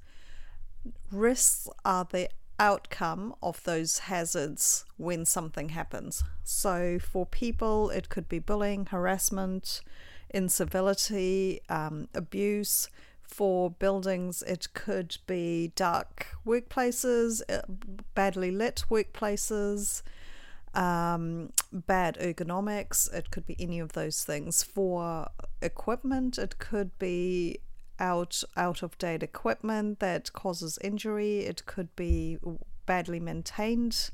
Risks 1.10 1.68
are 1.84 2.06
the 2.08 2.30
outcome 2.60 3.34
of 3.42 3.60
those 3.64 3.98
hazards 3.98 4.84
when 4.98 5.24
something 5.24 5.70
happens. 5.70 6.22
So, 6.44 7.00
for 7.00 7.26
people, 7.26 7.90
it 7.90 8.08
could 8.08 8.28
be 8.28 8.38
bullying, 8.38 8.86
harassment, 8.86 9.80
incivility, 10.30 11.60
um, 11.68 12.08
abuse. 12.14 12.88
For 13.22 13.70
buildings, 13.70 14.42
it 14.42 14.68
could 14.74 15.16
be 15.26 15.72
dark 15.74 16.26
workplaces, 16.46 17.42
uh, 17.48 17.62
badly 18.14 18.50
lit 18.50 18.84
workplaces, 18.90 20.02
um, 20.74 21.52
bad 21.72 22.16
ergonomics. 22.20 23.12
It 23.12 23.30
could 23.30 23.46
be 23.46 23.56
any 23.58 23.80
of 23.80 23.92
those 23.94 24.24
things. 24.24 24.62
For 24.62 25.28
equipment, 25.62 26.38
it 26.38 26.58
could 26.58 26.96
be 26.98 27.58
out 27.98 28.42
out 28.56 28.82
of 28.82 28.98
date 28.98 29.22
equipment 29.22 30.00
that 30.00 30.32
causes 30.32 30.78
injury. 30.82 31.40
It 31.40 31.64
could 31.66 31.94
be 31.96 32.38
badly 32.86 33.20
maintained 33.20 34.10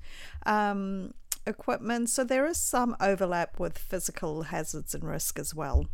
um, 0.47 1.15
equipment. 1.47 2.11
So 2.11 2.25
there 2.25 2.47
is 2.47 2.59
some 2.59 2.97
overlap 3.01 3.59
with 3.59 3.79
physical 3.79 4.43
hazards 4.45 4.95
and 4.95 5.05
risk 5.05 5.39
as 5.39 5.55
well. 5.55 5.87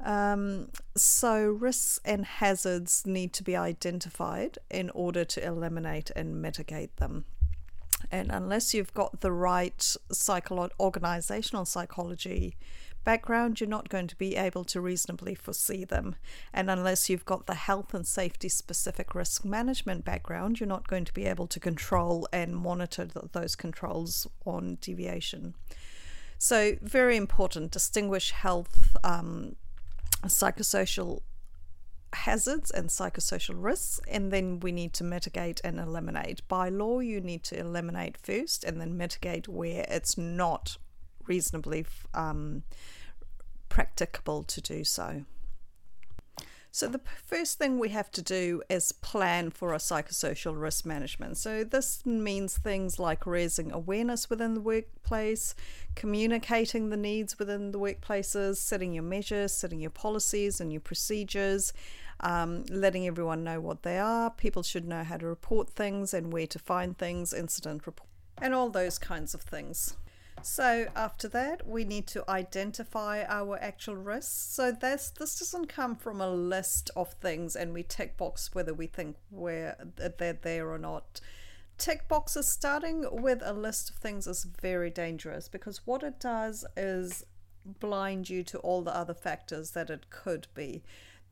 Um, 0.00 0.68
so 0.96 1.46
risks 1.46 2.00
and 2.04 2.24
hazards 2.24 3.06
need 3.06 3.32
to 3.34 3.42
be 3.42 3.56
identified 3.56 4.58
in 4.70 4.90
order 4.90 5.24
to 5.24 5.44
eliminate 5.44 6.10
and 6.14 6.42
mitigate 6.42 6.96
them. 6.96 7.24
And 8.10 8.30
unless 8.30 8.74
you've 8.74 8.92
got 8.92 9.20
the 9.20 9.32
right 9.32 9.78
psycholo- 10.12 10.70
organizational 10.78 11.64
psychology 11.64 12.56
background, 13.04 13.60
you're 13.60 13.68
not 13.68 13.88
going 13.88 14.06
to 14.08 14.16
be 14.16 14.36
able 14.36 14.64
to 14.64 14.80
reasonably 14.80 15.34
foresee 15.34 15.84
them. 15.84 16.16
And 16.52 16.70
unless 16.70 17.08
you've 17.08 17.24
got 17.24 17.46
the 17.46 17.54
health 17.54 17.94
and 17.94 18.06
safety 18.06 18.48
specific 18.48 19.14
risk 19.14 19.44
management 19.44 20.04
background, 20.04 20.60
you're 20.60 20.66
not 20.66 20.88
going 20.88 21.04
to 21.04 21.12
be 21.12 21.26
able 21.26 21.46
to 21.48 21.60
control 21.60 22.26
and 22.32 22.56
monitor 22.56 23.06
th- 23.06 23.26
those 23.32 23.54
controls 23.54 24.26
on 24.44 24.78
deviation. 24.80 25.54
So, 26.38 26.76
very 26.82 27.16
important, 27.16 27.70
distinguish 27.70 28.30
health, 28.32 28.96
um, 29.04 29.56
psychosocial 30.24 31.20
hazards 32.14 32.70
and 32.70 32.88
psychosocial 32.88 33.54
risks, 33.56 34.00
and 34.08 34.32
then 34.32 34.60
we 34.60 34.72
need 34.72 34.92
to 34.94 35.04
mitigate 35.04 35.60
and 35.64 35.78
eliminate. 35.78 36.46
By 36.48 36.68
law, 36.68 37.00
you 37.00 37.20
need 37.20 37.42
to 37.44 37.58
eliminate 37.58 38.16
first 38.16 38.64
and 38.64 38.80
then 38.80 38.96
mitigate 38.96 39.48
where 39.48 39.84
it's 39.88 40.16
not 40.16 40.78
reasonably 41.26 41.86
um, 42.14 42.62
practicable 43.68 44.42
to 44.44 44.60
do 44.60 44.84
so. 44.84 45.24
So, 46.74 46.88
the 46.88 47.00
first 47.24 47.58
thing 47.58 47.78
we 47.78 47.90
have 47.90 48.10
to 48.10 48.20
do 48.20 48.60
is 48.68 48.90
plan 48.90 49.50
for 49.50 49.72
a 49.72 49.78
psychosocial 49.78 50.60
risk 50.60 50.84
management. 50.84 51.36
So, 51.36 51.62
this 51.62 52.04
means 52.04 52.58
things 52.58 52.98
like 52.98 53.26
raising 53.26 53.70
awareness 53.70 54.28
within 54.28 54.54
the 54.54 54.60
workplace, 54.60 55.54
communicating 55.94 56.90
the 56.90 56.96
needs 56.96 57.38
within 57.38 57.70
the 57.70 57.78
workplaces, 57.78 58.56
setting 58.56 58.92
your 58.92 59.04
measures, 59.04 59.52
setting 59.52 59.78
your 59.78 59.90
policies 59.90 60.60
and 60.60 60.72
your 60.72 60.80
procedures, 60.80 61.72
um, 62.18 62.64
letting 62.68 63.06
everyone 63.06 63.44
know 63.44 63.60
what 63.60 63.84
they 63.84 64.00
are. 64.00 64.30
People 64.30 64.64
should 64.64 64.88
know 64.88 65.04
how 65.04 65.18
to 65.18 65.26
report 65.28 65.70
things 65.70 66.12
and 66.12 66.32
where 66.32 66.48
to 66.48 66.58
find 66.58 66.98
things, 66.98 67.32
incident 67.32 67.86
report, 67.86 68.10
and 68.42 68.52
all 68.52 68.68
those 68.68 68.98
kinds 68.98 69.32
of 69.32 69.42
things. 69.42 69.96
So 70.44 70.88
after 70.94 71.26
that, 71.28 71.66
we 71.66 71.84
need 71.84 72.06
to 72.08 72.28
identify 72.28 73.24
our 73.26 73.58
actual 73.62 73.96
risks. 73.96 74.32
So 74.32 74.72
this 74.72 75.10
this 75.18 75.38
doesn't 75.38 75.68
come 75.68 75.96
from 75.96 76.20
a 76.20 76.28
list 76.28 76.90
of 76.94 77.14
things, 77.14 77.56
and 77.56 77.72
we 77.72 77.82
tick 77.82 78.18
box 78.18 78.54
whether 78.54 78.74
we 78.74 78.86
think 78.86 79.16
we're 79.30 79.74
they're 79.96 80.34
there 80.34 80.70
or 80.70 80.78
not. 80.78 81.20
Tick 81.78 82.06
boxes 82.08 82.46
starting 82.46 83.06
with 83.10 83.40
a 83.42 83.54
list 83.54 83.90
of 83.90 83.96
things 83.96 84.26
is 84.26 84.44
very 84.44 84.90
dangerous 84.90 85.48
because 85.48 85.86
what 85.86 86.02
it 86.02 86.20
does 86.20 86.64
is 86.76 87.24
blind 87.64 88.28
you 88.28 88.42
to 88.44 88.58
all 88.58 88.82
the 88.82 88.94
other 88.94 89.14
factors 89.14 89.70
that 89.70 89.88
it 89.88 90.10
could 90.10 90.46
be 90.54 90.82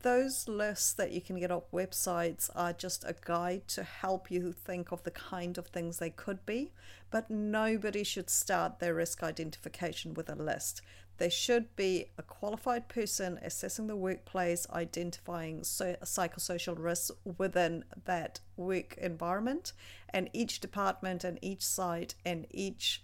those 0.03 0.47
lists 0.47 0.93
that 0.93 1.11
you 1.11 1.21
can 1.21 1.39
get 1.39 1.51
off 1.51 1.71
websites 1.71 2.49
are 2.55 2.73
just 2.73 3.03
a 3.05 3.15
guide 3.25 3.67
to 3.69 3.83
help 3.83 4.29
you 4.29 4.51
think 4.51 4.91
of 4.91 5.03
the 5.03 5.11
kind 5.11 5.57
of 5.57 5.67
things 5.67 5.97
they 5.97 6.11
could 6.11 6.45
be, 6.45 6.71
but 7.09 7.29
nobody 7.29 8.03
should 8.03 8.29
start 8.29 8.79
their 8.79 8.93
risk 8.93 9.23
identification 9.23 10.13
with 10.13 10.29
a 10.29 10.35
list. 10.35 10.81
There 11.17 11.29
should 11.29 11.75
be 11.75 12.07
a 12.17 12.23
qualified 12.23 12.87
person 12.87 13.39
assessing 13.43 13.87
the 13.87 13.95
workplace, 13.95 14.67
identifying 14.71 15.61
psychosocial 15.61 16.75
risks 16.77 17.11
within 17.37 17.85
that 18.05 18.39
work 18.57 18.97
environment, 18.97 19.73
and 20.09 20.29
each 20.33 20.59
department 20.59 21.23
and 21.23 21.39
each 21.41 21.63
site 21.65 22.15
and 22.25 22.45
each 22.51 23.03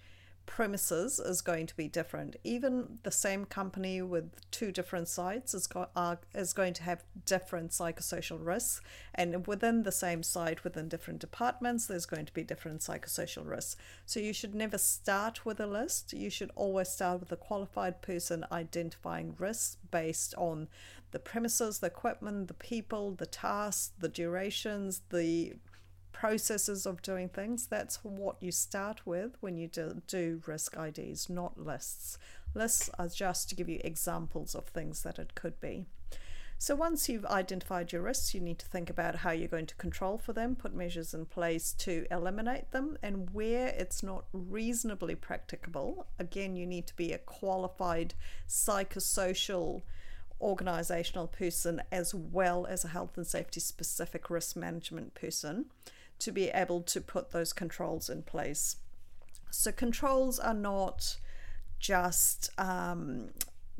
premises 0.49 1.19
is 1.19 1.41
going 1.41 1.67
to 1.67 1.77
be 1.77 1.87
different. 1.87 2.35
Even 2.43 2.97
the 3.03 3.11
same 3.11 3.45
company 3.45 4.01
with 4.01 4.31
two 4.49 4.71
different 4.71 5.07
sites 5.07 5.53
is, 5.53 5.69
are, 5.95 6.19
is 6.33 6.53
going 6.53 6.73
to 6.73 6.81
have 6.81 7.03
different 7.23 7.69
psychosocial 7.69 8.43
risks. 8.43 8.81
And 9.13 9.45
within 9.45 9.83
the 9.83 9.91
same 9.91 10.23
site, 10.23 10.63
within 10.63 10.89
different 10.89 11.19
departments, 11.19 11.85
there's 11.85 12.07
going 12.07 12.25
to 12.25 12.33
be 12.33 12.43
different 12.43 12.81
psychosocial 12.81 13.47
risks. 13.47 13.77
So 14.07 14.19
you 14.19 14.33
should 14.33 14.55
never 14.55 14.79
start 14.79 15.45
with 15.45 15.59
a 15.59 15.67
list. 15.67 16.13
You 16.13 16.31
should 16.31 16.51
always 16.55 16.89
start 16.89 17.19
with 17.19 17.31
a 17.31 17.37
qualified 17.37 18.01
person 18.01 18.43
identifying 18.51 19.35
risks 19.37 19.77
based 19.91 20.33
on 20.35 20.67
the 21.11 21.19
premises, 21.19 21.77
the 21.77 21.87
equipment, 21.87 22.47
the 22.47 22.55
people, 22.55 23.11
the 23.11 23.27
tasks, 23.27 23.91
the 23.99 24.09
durations, 24.09 25.01
the 25.09 25.53
processes 26.19 26.85
of 26.85 27.01
doing 27.01 27.29
things. 27.29 27.65
That's 27.67 28.03
what 28.03 28.35
you 28.41 28.51
start 28.51 28.99
with 29.05 29.37
when 29.39 29.55
you 29.55 29.69
do, 29.69 30.01
do 30.05 30.41
risk 30.45 30.75
IDs, 30.75 31.29
not 31.29 31.57
lists. 31.57 32.17
Lists 32.53 32.89
are 32.99 33.07
just 33.07 33.47
to 33.47 33.55
give 33.55 33.69
you 33.69 33.79
examples 33.85 34.53
of 34.53 34.65
things 34.65 35.03
that 35.03 35.17
it 35.17 35.33
could 35.33 35.61
be. 35.61 35.85
So 36.57 36.75
once 36.75 37.07
you've 37.07 37.25
identified 37.27 37.93
your 37.93 38.01
risks, 38.01 38.33
you 38.33 38.41
need 38.41 38.59
to 38.59 38.65
think 38.65 38.89
about 38.89 39.15
how 39.15 39.31
you're 39.31 39.47
going 39.47 39.67
to 39.67 39.75
control 39.75 40.17
for 40.17 40.33
them, 40.33 40.57
put 40.57 40.75
measures 40.75 41.13
in 41.13 41.25
place 41.25 41.71
to 41.79 42.05
eliminate 42.11 42.71
them, 42.71 42.97
and 43.01 43.29
where 43.29 43.67
it's 43.67 44.03
not 44.03 44.25
reasonably 44.33 45.15
practicable, 45.15 46.05
again, 46.19 46.57
you 46.57 46.65
need 46.65 46.85
to 46.87 46.95
be 46.97 47.13
a 47.13 47.17
qualified 47.17 48.13
psychosocial 48.45 49.83
organizational 50.41 51.27
person 51.27 51.81
as 51.93 52.13
well 52.13 52.65
as 52.65 52.83
a 52.83 52.89
health 52.89 53.15
and 53.15 53.27
safety 53.27 53.61
specific 53.61 54.29
risk 54.29 54.57
management 54.57 55.13
person 55.13 55.67
to 56.19 56.31
be 56.31 56.49
able 56.49 56.81
to 56.81 57.01
put 57.01 57.31
those 57.31 57.53
controls 57.53 58.09
in 58.09 58.23
place. 58.23 58.77
So, 59.51 59.71
controls 59.71 60.39
are 60.39 60.53
not 60.53 61.17
just 61.79 62.51
um, 62.59 63.29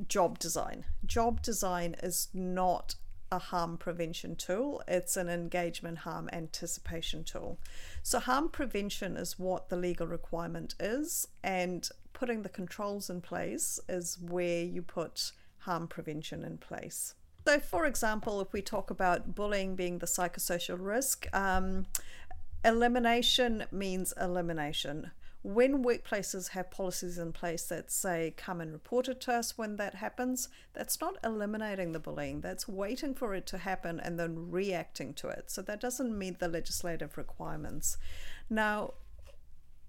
job 0.08 0.40
design. 0.40 0.86
Job 1.06 1.42
design 1.42 1.96
is 2.02 2.30
not 2.34 2.96
a 3.32 3.38
harm 3.38 3.78
prevention 3.78 4.36
tool, 4.36 4.82
it's 4.88 5.16
an 5.16 5.30
engagement 5.30 6.00
harm 6.00 6.30
anticipation 6.34 7.24
tool. 7.24 7.60
So, 8.02 8.20
harm 8.20 8.50
prevention 8.50 9.18
is 9.18 9.38
what 9.38 9.70
the 9.70 9.76
legal 9.76 10.08
requirement 10.08 10.76
is, 10.80 11.28
and 11.44 11.88
putting 12.14 12.42
the 12.42 12.50
controls 12.50 13.10
in 13.10 13.22
place 13.22 13.80
is 13.88 14.18
where 14.20 14.64
you 14.64 14.82
put 14.82 15.32
harm 15.60 15.88
prevention 15.88 16.44
in 16.44 16.58
place. 16.58 17.14
So, 17.48 17.60
for 17.60 17.86
example, 17.86 18.42
if 18.42 18.52
we 18.54 18.62
talk 18.62 18.92
about 18.92 19.36
bullying 19.36 19.76
being 19.76 20.00
the 20.00 20.06
psychosocial 20.06 20.78
risk, 20.80 21.28
um, 21.34 21.86
elimination 22.64 23.66
means 23.72 24.14
elimination 24.20 25.12
when 25.42 25.84
workplaces 25.84 26.50
have 26.50 26.70
policies 26.70 27.18
in 27.18 27.32
place 27.32 27.64
that 27.64 27.90
say 27.90 28.34
come 28.36 28.60
and 28.60 28.74
report 28.74 29.08
it 29.08 29.22
to 29.22 29.34
us 29.34 29.58
when 29.58 29.78
that 29.78 29.96
happens, 29.96 30.50
that's 30.74 31.00
not 31.00 31.16
eliminating 31.24 31.94
the 31.94 32.00
bullying, 32.00 32.42
that's 32.42 32.68
waiting 32.68 33.14
for 33.14 33.34
it 33.34 33.48
to 33.48 33.58
happen 33.58 34.02
and 34.02 34.20
then 34.20 34.52
reacting 34.52 35.14
to 35.14 35.30
it. 35.30 35.50
So 35.50 35.62
that 35.62 35.80
doesn't 35.80 36.18
meet 36.18 36.40
the 36.40 36.50
legislative 36.50 37.18
requirements. 37.18 37.98
Now, 38.50 38.96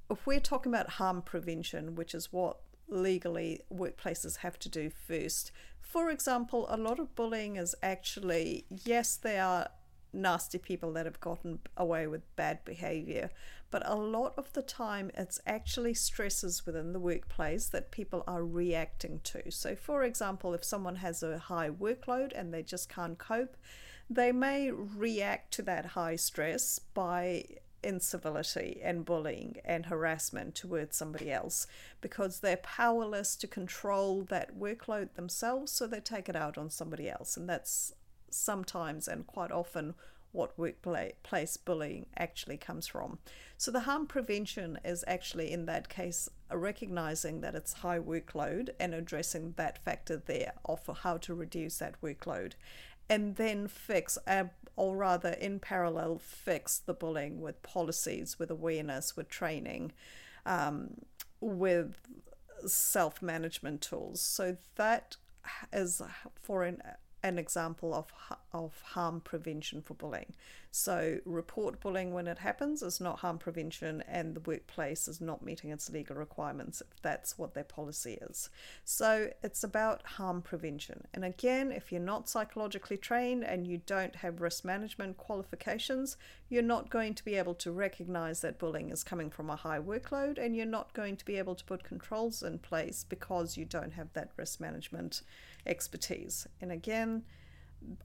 if 0.08 0.24
we're 0.24 0.40
talking 0.40 0.72
about 0.72 0.90
harm 0.90 1.22
prevention, 1.22 1.96
which 1.96 2.14
is 2.14 2.32
what 2.32 2.58
legally 2.88 3.60
workplaces 3.72 4.38
have 4.38 4.58
to 4.60 4.68
do 4.68 4.88
first, 4.90 5.50
for 5.80 6.10
example, 6.10 6.66
a 6.68 6.76
lot 6.76 7.00
of 7.00 7.16
bullying 7.16 7.56
is 7.56 7.74
actually, 7.82 8.66
yes, 8.68 9.16
they 9.16 9.40
are 9.40 9.68
nasty 10.12 10.58
people 10.58 10.92
that 10.92 11.06
have 11.06 11.20
gotten 11.20 11.60
away 11.76 12.06
with 12.06 12.36
bad 12.36 12.64
behavior. 12.64 13.30
But 13.70 13.82
a 13.86 13.94
lot 13.94 14.34
of 14.36 14.52
the 14.52 14.62
time, 14.62 15.10
it's 15.14 15.40
actually 15.46 15.94
stresses 15.94 16.66
within 16.66 16.92
the 16.92 16.98
workplace 16.98 17.68
that 17.68 17.92
people 17.92 18.24
are 18.26 18.44
reacting 18.44 19.20
to. 19.24 19.50
So, 19.50 19.76
for 19.76 20.02
example, 20.02 20.54
if 20.54 20.64
someone 20.64 20.96
has 20.96 21.22
a 21.22 21.38
high 21.38 21.70
workload 21.70 22.32
and 22.34 22.52
they 22.52 22.62
just 22.62 22.88
can't 22.88 23.18
cope, 23.18 23.56
they 24.08 24.32
may 24.32 24.72
react 24.72 25.52
to 25.54 25.62
that 25.62 25.86
high 25.86 26.16
stress 26.16 26.80
by 26.80 27.44
incivility 27.82 28.80
and 28.82 29.04
bullying 29.04 29.56
and 29.64 29.86
harassment 29.86 30.54
towards 30.54 30.96
somebody 30.96 31.30
else 31.30 31.66
because 32.00 32.40
they're 32.40 32.56
powerless 32.58 33.36
to 33.36 33.46
control 33.46 34.22
that 34.22 34.58
workload 34.58 35.14
themselves, 35.14 35.72
so 35.72 35.86
they 35.86 36.00
take 36.00 36.28
it 36.28 36.36
out 36.36 36.58
on 36.58 36.68
somebody 36.70 37.08
else. 37.08 37.36
And 37.36 37.48
that's 37.48 37.92
sometimes 38.30 39.08
and 39.08 39.26
quite 39.26 39.50
often 39.50 39.94
what 40.32 40.56
workplace 40.56 41.56
bullying 41.56 42.06
actually 42.16 42.56
comes 42.56 42.86
from. 42.86 43.18
So, 43.56 43.70
the 43.70 43.80
harm 43.80 44.06
prevention 44.06 44.78
is 44.84 45.04
actually 45.06 45.50
in 45.50 45.66
that 45.66 45.88
case 45.88 46.28
recognizing 46.52 47.40
that 47.40 47.54
it's 47.54 47.74
high 47.74 47.98
workload 47.98 48.70
and 48.78 48.94
addressing 48.94 49.54
that 49.56 49.82
factor 49.84 50.16
there 50.16 50.52
of 50.64 50.88
how 51.02 51.16
to 51.18 51.34
reduce 51.34 51.78
that 51.78 52.00
workload. 52.00 52.52
And 53.08 53.36
then 53.36 53.66
fix, 53.66 54.18
or 54.76 54.96
rather 54.96 55.30
in 55.30 55.58
parallel, 55.58 56.18
fix 56.18 56.78
the 56.78 56.94
bullying 56.94 57.40
with 57.40 57.60
policies, 57.62 58.38
with 58.38 58.50
awareness, 58.52 59.16
with 59.16 59.28
training, 59.28 59.92
um, 60.46 60.92
with 61.40 61.96
self 62.66 63.20
management 63.20 63.80
tools. 63.80 64.20
So, 64.20 64.58
that 64.76 65.16
is 65.72 66.00
for 66.40 66.62
an 66.62 66.82
an 67.22 67.38
example 67.38 67.94
of 67.94 68.12
of 68.52 68.82
harm 68.82 69.20
prevention 69.20 69.80
for 69.80 69.94
bullying. 69.94 70.32
So 70.72 71.18
report 71.24 71.80
bullying 71.80 72.12
when 72.12 72.28
it 72.28 72.38
happens 72.38 72.82
is 72.82 73.00
not 73.00 73.20
harm 73.20 73.38
prevention, 73.38 74.04
and 74.08 74.34
the 74.34 74.40
workplace 74.40 75.08
is 75.08 75.20
not 75.20 75.44
meeting 75.44 75.70
its 75.70 75.90
legal 75.90 76.16
requirements 76.16 76.80
if 76.80 77.02
that's 77.02 77.36
what 77.36 77.54
their 77.54 77.64
policy 77.64 78.18
is. 78.22 78.50
So 78.84 79.30
it's 79.42 79.64
about 79.64 80.02
harm 80.02 80.42
prevention. 80.42 81.06
And 81.12 81.24
again, 81.24 81.72
if 81.72 81.90
you're 81.90 82.00
not 82.00 82.28
psychologically 82.28 82.96
trained 82.96 83.44
and 83.44 83.66
you 83.66 83.80
don't 83.84 84.16
have 84.16 84.40
risk 84.40 84.64
management 84.64 85.16
qualifications, 85.16 86.16
you're 86.48 86.62
not 86.62 86.90
going 86.90 87.14
to 87.14 87.24
be 87.24 87.34
able 87.34 87.54
to 87.54 87.72
recognize 87.72 88.40
that 88.40 88.58
bullying 88.58 88.90
is 88.90 89.02
coming 89.04 89.30
from 89.30 89.50
a 89.50 89.56
high 89.56 89.80
workload, 89.80 90.38
and 90.38 90.54
you're 90.54 90.66
not 90.66 90.92
going 90.92 91.16
to 91.16 91.24
be 91.24 91.36
able 91.36 91.56
to 91.56 91.64
put 91.64 91.82
controls 91.82 92.42
in 92.42 92.58
place 92.58 93.04
because 93.08 93.56
you 93.56 93.64
don't 93.64 93.94
have 93.94 94.12
that 94.12 94.30
risk 94.36 94.60
management 94.60 95.22
expertise. 95.66 96.46
And 96.60 96.72
again, 96.72 97.22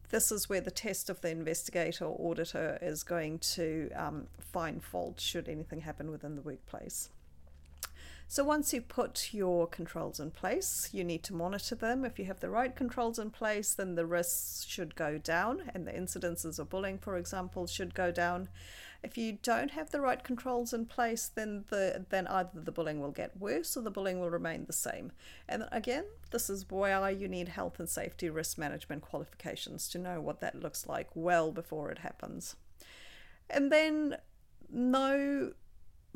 this 0.09 0.31
is 0.31 0.49
where 0.49 0.61
the 0.61 0.71
test 0.71 1.09
of 1.09 1.21
the 1.21 1.29
investigator 1.29 2.05
or 2.05 2.31
auditor 2.31 2.77
is 2.81 3.03
going 3.03 3.39
to 3.39 3.89
um, 3.95 4.27
find 4.39 4.83
fault 4.83 5.19
should 5.19 5.49
anything 5.49 5.81
happen 5.81 6.11
within 6.11 6.35
the 6.35 6.41
workplace. 6.41 7.09
So 8.27 8.43
once 8.43 8.73
you 8.73 8.81
put 8.81 9.33
your 9.33 9.67
controls 9.67 10.19
in 10.19 10.31
place, 10.31 10.89
you 10.91 11.03
need 11.03 11.23
to 11.23 11.33
monitor 11.33 11.75
them. 11.75 12.03
If 12.03 12.17
you 12.17 12.25
have 12.25 12.39
the 12.39 12.49
right 12.49 12.75
controls 12.75 13.19
in 13.19 13.29
place, 13.29 13.73
then 13.73 13.95
the 13.95 14.05
risks 14.05 14.65
should 14.67 14.95
go 14.95 15.17
down 15.17 15.71
and 15.73 15.87
the 15.87 15.91
incidences 15.91 16.57
of 16.57 16.69
bullying, 16.69 16.97
for 16.97 17.17
example, 17.17 17.67
should 17.67 17.93
go 17.93 18.11
down. 18.11 18.49
If 19.03 19.15
you 19.15 19.37
don't 19.43 19.71
have 19.71 19.91
the 19.91 20.01
right 20.01 20.23
controls 20.23 20.73
in 20.73 20.87
place, 20.87 21.29
then 21.33 21.65
the 21.69 22.05
then 22.09 22.25
either 22.25 22.49
the 22.55 22.71
bullying 22.71 22.99
will 22.99 23.11
get 23.11 23.37
worse 23.37 23.77
or 23.77 23.81
the 23.81 23.91
bullying 23.91 24.19
will 24.19 24.31
remain 24.31 24.65
the 24.65 24.73
same. 24.73 25.11
And 25.47 25.67
again, 25.71 26.05
this 26.31 26.49
is 26.49 26.65
why 26.67 27.07
you 27.11 27.27
need 27.27 27.49
health 27.49 27.79
and 27.79 27.87
safety 27.87 28.31
risk 28.31 28.57
management 28.57 29.03
qualifications 29.03 29.87
to 29.89 29.99
know 29.99 30.19
what 30.19 30.39
that 30.39 30.59
looks 30.59 30.87
like 30.87 31.09
well 31.13 31.51
before 31.51 31.91
it 31.91 31.99
happens. 31.99 32.55
And 33.47 33.71
then 33.71 34.17
no 34.71 35.53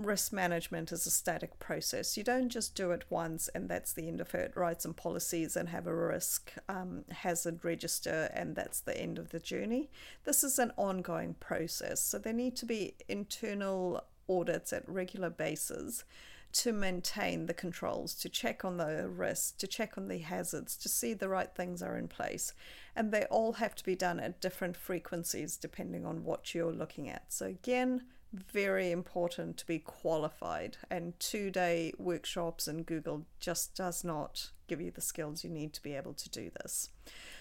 risk 0.06 0.34
management 0.34 0.92
is 0.92 1.06
a 1.06 1.12
static 1.12 1.60
process. 1.60 2.18
You 2.18 2.24
don't 2.24 2.50
just 2.50 2.76
do 2.76 2.92
it 2.92 3.06
once 3.10 3.50
and 3.50 3.70
that's 3.70 3.94
the 3.94 4.08
end 4.08 4.22
of 4.22 4.34
it. 4.34 4.54
Write 4.56 4.82
some 4.82 4.94
policies 4.94 5.56
and 5.56 5.70
have 5.70 5.88
a 5.88 5.96
risk 5.96 6.54
um, 6.68 7.06
hazard 7.10 7.64
register 7.64 8.30
and 8.34 8.56
that's 8.56 8.80
the 8.82 8.98
end 9.00 9.20
of 9.20 9.30
the 9.30 9.40
journey. 9.40 9.90
This 10.24 10.44
is 10.44 10.60
an 10.60 10.72
ongoing 10.78 11.36
process. 11.36 12.02
So 12.02 12.18
there 12.18 12.34
need 12.34 12.56
to 12.58 12.66
be 12.66 12.96
internal 13.08 14.04
audits 14.28 14.74
at 14.74 14.88
regular 14.88 15.30
basis 15.30 16.04
to 16.52 16.74
maintain 16.74 17.46
the 17.46 17.54
controls, 17.54 18.16
to 18.16 18.30
check 18.30 18.66
on 18.66 18.78
the 18.78 19.08
risks, 19.08 19.52
to 19.52 19.68
check 19.68 19.98
on 19.98 20.08
the 20.08 20.18
hazards, 20.18 20.76
to 20.78 20.90
see 20.90 21.14
the 21.14 21.30
right 21.30 21.54
things 21.54 21.84
are 21.84 21.98
in 21.98 22.08
place. 22.08 22.54
And 22.96 23.12
they 23.12 23.26
all 23.26 23.54
have 23.54 23.76
to 23.76 23.84
be 23.84 23.96
done 23.96 24.20
at 24.20 24.42
different 24.42 24.76
frequencies 24.76 25.58
depending 25.58 26.06
on 26.06 26.24
what 26.24 26.56
you're 26.56 26.74
looking 26.74 27.08
at. 27.08 27.26
So, 27.32 27.46
again, 27.46 28.02
very 28.32 28.92
important 28.92 29.58
to 29.58 29.66
be 29.66 29.80
qualified 29.80 30.78
and 30.92 31.20
two 31.20 31.50
day 31.50 31.92
workshops 31.98 32.68
in 32.68 32.84
google 32.84 33.26
just 33.40 33.76
does 33.76 34.04
not 34.04 34.52
give 34.70 34.80
you 34.80 34.92
the 34.92 35.02
skills 35.02 35.44
you 35.44 35.50
need 35.50 35.74
to 35.74 35.82
be 35.82 35.96
able 35.96 36.14
to 36.14 36.30
do 36.30 36.50
this. 36.62 36.90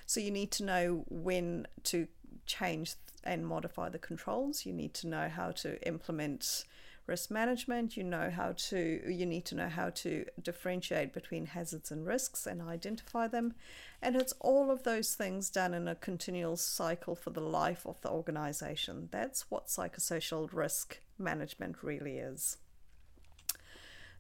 So 0.07 0.19
you 0.19 0.33
need 0.33 0.51
to 0.53 0.65
know 0.65 1.05
when 1.09 1.69
to 1.85 2.09
change 2.47 2.95
and 3.23 3.47
modify 3.47 3.91
the 3.91 3.99
controls. 3.99 4.67
You 4.67 4.73
need 4.73 4.95
to 4.95 5.07
know 5.07 5.29
how 5.29 5.53
to 5.53 5.81
implement 5.87 6.65
risk 7.09 7.31
management. 7.31 7.97
You 7.97 8.05
know 8.05 8.31
how 8.31 8.53
to 8.69 9.03
you 9.11 9.27
need 9.27 9.45
to 9.47 9.55
know 9.55 9.69
how 9.69 9.91
to 9.91 10.25
differentiate 10.41 11.13
between 11.13 11.47
hazards 11.47 11.91
and 11.91 12.07
risks 12.07 12.47
and 12.47 12.63
identify 12.63 13.27
them. 13.27 13.55
And 14.01 14.15
it's 14.15 14.35
all 14.41 14.71
of 14.71 14.85
those 14.85 15.15
things 15.15 15.51
done 15.51 15.75
in 15.75 15.89
a 15.89 15.95
continual 15.95 16.57
cycle 16.57 17.17
for 17.17 17.31
the 17.31 17.41
life 17.41 17.87
of 17.87 18.01
the 18.03 18.11
organization. 18.11 19.09
That's 19.11 19.51
what 19.51 19.67
psychosocial 19.67 20.49
risk 20.53 21.01
management 21.19 21.77
really 21.83 22.19
is. 22.19 22.59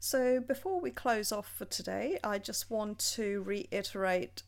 So 0.00 0.40
before 0.40 0.80
we 0.80 0.90
close 0.90 1.32
off 1.32 1.52
for 1.56 1.64
today 1.64 2.20
i 2.22 2.38
just 2.38 2.70
want 2.70 3.00
to 3.16 3.42
reiterate 3.42 4.44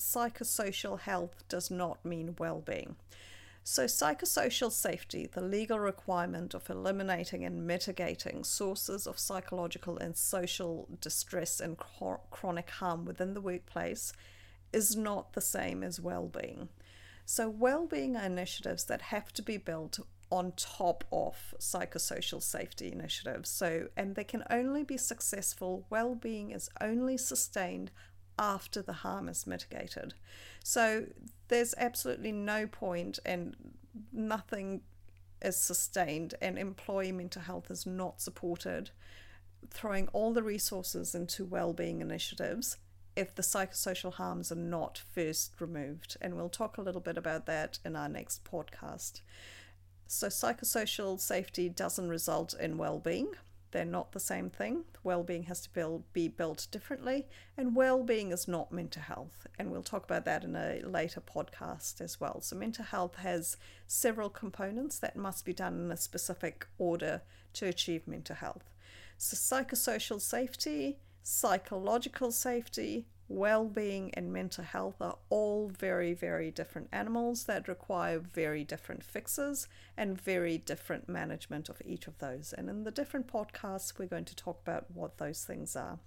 psychosocial 0.00 0.98
health 0.98 1.44
does 1.48 1.70
not 1.70 2.04
mean 2.04 2.34
well-being 2.38 2.96
so, 3.62 3.84
psychosocial 3.84 4.72
safety, 4.72 5.26
the 5.26 5.42
legal 5.42 5.78
requirement 5.78 6.54
of 6.54 6.68
eliminating 6.70 7.44
and 7.44 7.66
mitigating 7.66 8.42
sources 8.42 9.06
of 9.06 9.18
psychological 9.18 9.98
and 9.98 10.16
social 10.16 10.88
distress 11.00 11.60
and 11.60 11.76
chronic 12.30 12.70
harm 12.70 13.04
within 13.04 13.34
the 13.34 13.40
workplace, 13.40 14.12
is 14.72 14.96
not 14.96 15.34
the 15.34 15.40
same 15.40 15.82
as 15.82 16.00
well-being. 16.00 16.68
So 17.26 17.48
well-being 17.48 18.16
are 18.16 18.24
initiatives 18.24 18.84
that 18.84 19.02
have 19.02 19.32
to 19.34 19.42
be 19.42 19.56
built 19.56 20.00
on 20.30 20.52
top 20.56 21.04
of 21.12 21.54
psychosocial 21.58 22.42
safety 22.42 22.90
initiatives. 22.90 23.50
So 23.50 23.88
and 23.96 24.14
they 24.14 24.24
can 24.24 24.44
only 24.48 24.84
be 24.84 24.96
successful 24.96 25.86
well-being 25.90 26.50
is 26.50 26.70
only 26.80 27.16
sustained 27.16 27.90
after 28.40 28.80
the 28.80 28.94
harm 28.94 29.28
is 29.28 29.46
mitigated. 29.46 30.14
So 30.64 31.04
there's 31.48 31.74
absolutely 31.76 32.32
no 32.32 32.66
point 32.66 33.18
and 33.24 33.54
nothing 34.12 34.80
is 35.42 35.56
sustained 35.56 36.34
and 36.40 36.58
employee 36.58 37.12
mental 37.12 37.42
health 37.42 37.70
is 37.70 37.86
not 37.86 38.20
supported 38.20 38.90
throwing 39.68 40.08
all 40.08 40.32
the 40.32 40.42
resources 40.42 41.14
into 41.14 41.44
well-being 41.44 42.00
initiatives 42.00 42.78
if 43.14 43.34
the 43.34 43.42
psychosocial 43.42 44.14
harms 44.14 44.50
are 44.50 44.56
not 44.56 45.02
first 45.12 45.60
removed. 45.60 46.16
And 46.20 46.34
we'll 46.34 46.48
talk 46.48 46.78
a 46.78 46.82
little 46.82 47.00
bit 47.00 47.18
about 47.18 47.44
that 47.46 47.78
in 47.84 47.94
our 47.94 48.08
next 48.08 48.44
podcast. 48.44 49.20
So 50.06 50.28
psychosocial 50.28 51.20
safety 51.20 51.68
doesn't 51.68 52.08
result 52.08 52.54
in 52.54 52.78
well-being 52.78 53.32
they're 53.72 53.84
not 53.84 54.12
the 54.12 54.20
same 54.20 54.50
thing. 54.50 54.84
Well-being 55.02 55.44
has 55.44 55.60
to 55.62 55.70
build, 55.70 56.04
be 56.12 56.28
built 56.28 56.66
differently, 56.70 57.26
and 57.56 57.76
well-being 57.76 58.32
is 58.32 58.48
not 58.48 58.72
mental 58.72 59.02
health. 59.02 59.46
And 59.58 59.70
we'll 59.70 59.82
talk 59.82 60.04
about 60.04 60.24
that 60.24 60.44
in 60.44 60.56
a 60.56 60.80
later 60.84 61.20
podcast 61.20 62.00
as 62.00 62.20
well. 62.20 62.40
So 62.40 62.56
mental 62.56 62.84
health 62.84 63.16
has 63.16 63.56
several 63.86 64.28
components 64.28 64.98
that 64.98 65.16
must 65.16 65.44
be 65.44 65.52
done 65.52 65.80
in 65.80 65.90
a 65.92 65.96
specific 65.96 66.66
order 66.78 67.22
to 67.54 67.66
achieve 67.66 68.06
mental 68.06 68.36
health. 68.36 68.70
So 69.18 69.36
psychosocial 69.36 70.20
safety, 70.20 70.98
psychological 71.22 72.32
safety, 72.32 73.06
well 73.30 73.64
being 73.64 74.12
and 74.14 74.32
mental 74.32 74.64
health 74.64 74.96
are 75.00 75.16
all 75.30 75.68
very, 75.68 76.12
very 76.12 76.50
different 76.50 76.88
animals 76.90 77.44
that 77.44 77.68
require 77.68 78.18
very 78.18 78.64
different 78.64 79.04
fixes 79.04 79.68
and 79.96 80.20
very 80.20 80.58
different 80.58 81.08
management 81.08 81.68
of 81.68 81.80
each 81.84 82.08
of 82.08 82.18
those. 82.18 82.52
And 82.52 82.68
in 82.68 82.82
the 82.82 82.90
different 82.90 83.28
podcasts, 83.28 83.96
we're 83.96 84.06
going 84.06 84.24
to 84.24 84.34
talk 84.34 84.60
about 84.60 84.90
what 84.92 85.18
those 85.18 85.44
things 85.44 85.76
are. 85.76 86.00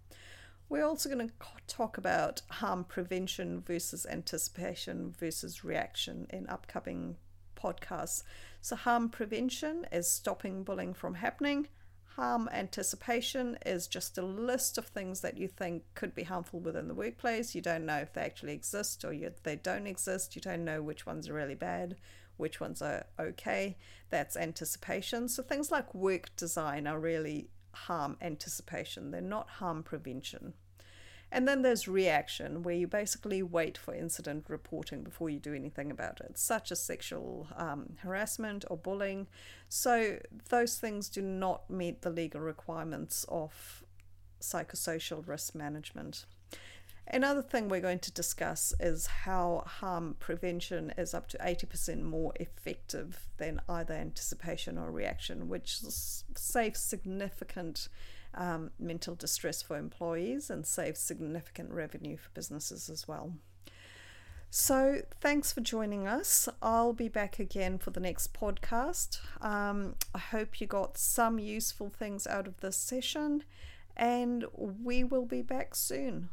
We're 0.68 0.86
also 0.86 1.10
going 1.10 1.30
to 1.30 1.34
talk 1.66 1.98
about 1.98 2.42
harm 2.50 2.84
prevention 2.84 3.62
versus 3.62 4.06
anticipation 4.06 5.16
versus 5.18 5.64
reaction 5.64 6.28
in 6.30 6.50
upcoming 6.50 7.16
podcasts. 7.56 8.24
So, 8.60 8.76
harm 8.76 9.08
prevention 9.08 9.86
is 9.94 10.10
stopping 10.10 10.64
bullying 10.64 10.94
from 10.94 11.16
happening 11.16 11.70
Harm 12.15 12.47
anticipation 12.52 13.58
is 13.65 13.88
just 13.88 14.19
a 14.19 14.21
list 14.21 14.78
of 14.78 14.86
things 14.86 15.21
that 15.21 15.36
you 15.36 15.47
think 15.47 15.84
could 15.95 16.13
be 16.13 16.23
harmful 16.23 16.60
within 16.60 16.88
the 16.88 16.93
workplace. 16.93 17.56
You 17.56 17.62
don't 17.62 17.88
know 17.88 17.97
if 17.97 18.13
they 18.13 18.21
actually 18.21 18.54
exist 18.54 19.04
or 19.04 19.13
you, 19.13 19.32
they 19.41 19.56
don't 19.56 19.88
exist. 19.88 20.36
You 20.36 20.41
don't 20.41 20.63
know 20.63 20.84
which 20.84 21.08
ones 21.08 21.28
are 21.28 21.34
really 21.34 21.56
bad, 21.56 21.95
which 22.38 22.60
ones 22.60 22.84
are 22.84 23.08
okay. 23.19 23.78
That's 24.12 24.38
anticipation. 24.38 25.28
So 25.28 25.41
things 25.41 25.71
like 25.71 25.95
work 25.95 26.36
design 26.36 26.86
are 26.86 26.99
really 26.99 27.49
harm 27.71 28.17
anticipation, 28.21 29.10
they're 29.10 29.19
not 29.19 29.49
harm 29.49 29.82
prevention. 29.82 30.54
And 31.36 31.48
then 31.48 31.63
there's 31.63 31.88
reaction, 31.88 32.62
where 32.62 32.76
you 32.76 32.86
basically 32.86 33.41
wait 33.41 33.76
for 33.76 33.96
incident 33.96 34.46
reporting 34.50 35.02
before 35.02 35.32
you 35.32 35.39
do 35.39 35.56
anything 35.56 35.89
about 35.89 36.22
it, 36.22 36.38
such 36.38 36.72
as 36.72 36.80
sexual 36.80 37.48
um, 37.58 37.96
harassment 38.04 38.65
or 38.69 38.78
bullying. 38.78 39.26
So 39.67 40.19
those 40.50 40.78
things 40.78 41.10
do 41.10 41.24
not 41.24 41.67
meet 41.72 42.04
the 42.04 42.12
legal 42.12 42.39
requirements 42.39 43.26
of 43.30 43.84
psychosocial 44.39 45.28
risk 45.28 45.56
management. 45.56 46.26
Another 47.08 47.41
thing 47.41 47.67
we're 47.67 47.82
going 47.82 48.00
to 48.00 48.12
discuss 48.12 48.72
is 48.80 49.08
how 49.08 49.63
harm 49.65 50.15
prevention 50.19 50.93
is 51.00 51.15
up 51.15 51.28
to 51.30 51.38
80% 51.39 52.04
more 52.04 52.32
effective 52.39 53.26
than 53.38 53.60
either 53.67 53.96
anticipation 53.96 54.78
or 54.78 54.91
reaction, 54.91 55.50
which 55.50 55.80
saves 56.36 56.80
significant 56.80 57.89
um, 58.36 58.72
mental 58.80 59.15
distress 59.15 59.62
for 59.62 59.78
employees 59.78 60.50
and 60.50 60.65
saves 60.65 61.00
significant 61.00 61.72
revenue 61.72 62.17
for 62.17 62.30
businesses 62.34 62.89
as 62.89 63.08
well. 63.08 63.34
So, 64.50 65.02
thanks 65.19 65.52
for 65.52 65.62
joining 65.62 66.08
us. 66.08 66.48
I'll 66.62 66.93
be 66.93 67.10
back 67.10 67.39
again 67.39 67.80
for 67.80 67.89
the 67.89 68.00
next 68.00 68.36
podcast. 68.36 69.19
Um, 69.41 69.96
I 70.13 70.19
hope 70.19 70.62
you 70.62 70.67
got 70.67 70.96
some 70.96 71.39
useful 71.39 71.89
things 71.89 72.28
out 72.28 72.48
of 72.48 72.60
this 72.60 72.78
session, 72.78 73.43
and 73.98 74.46
we 74.54 75.04
will 75.04 75.26
be 75.26 75.41
back 75.41 75.74
soon. 75.74 76.30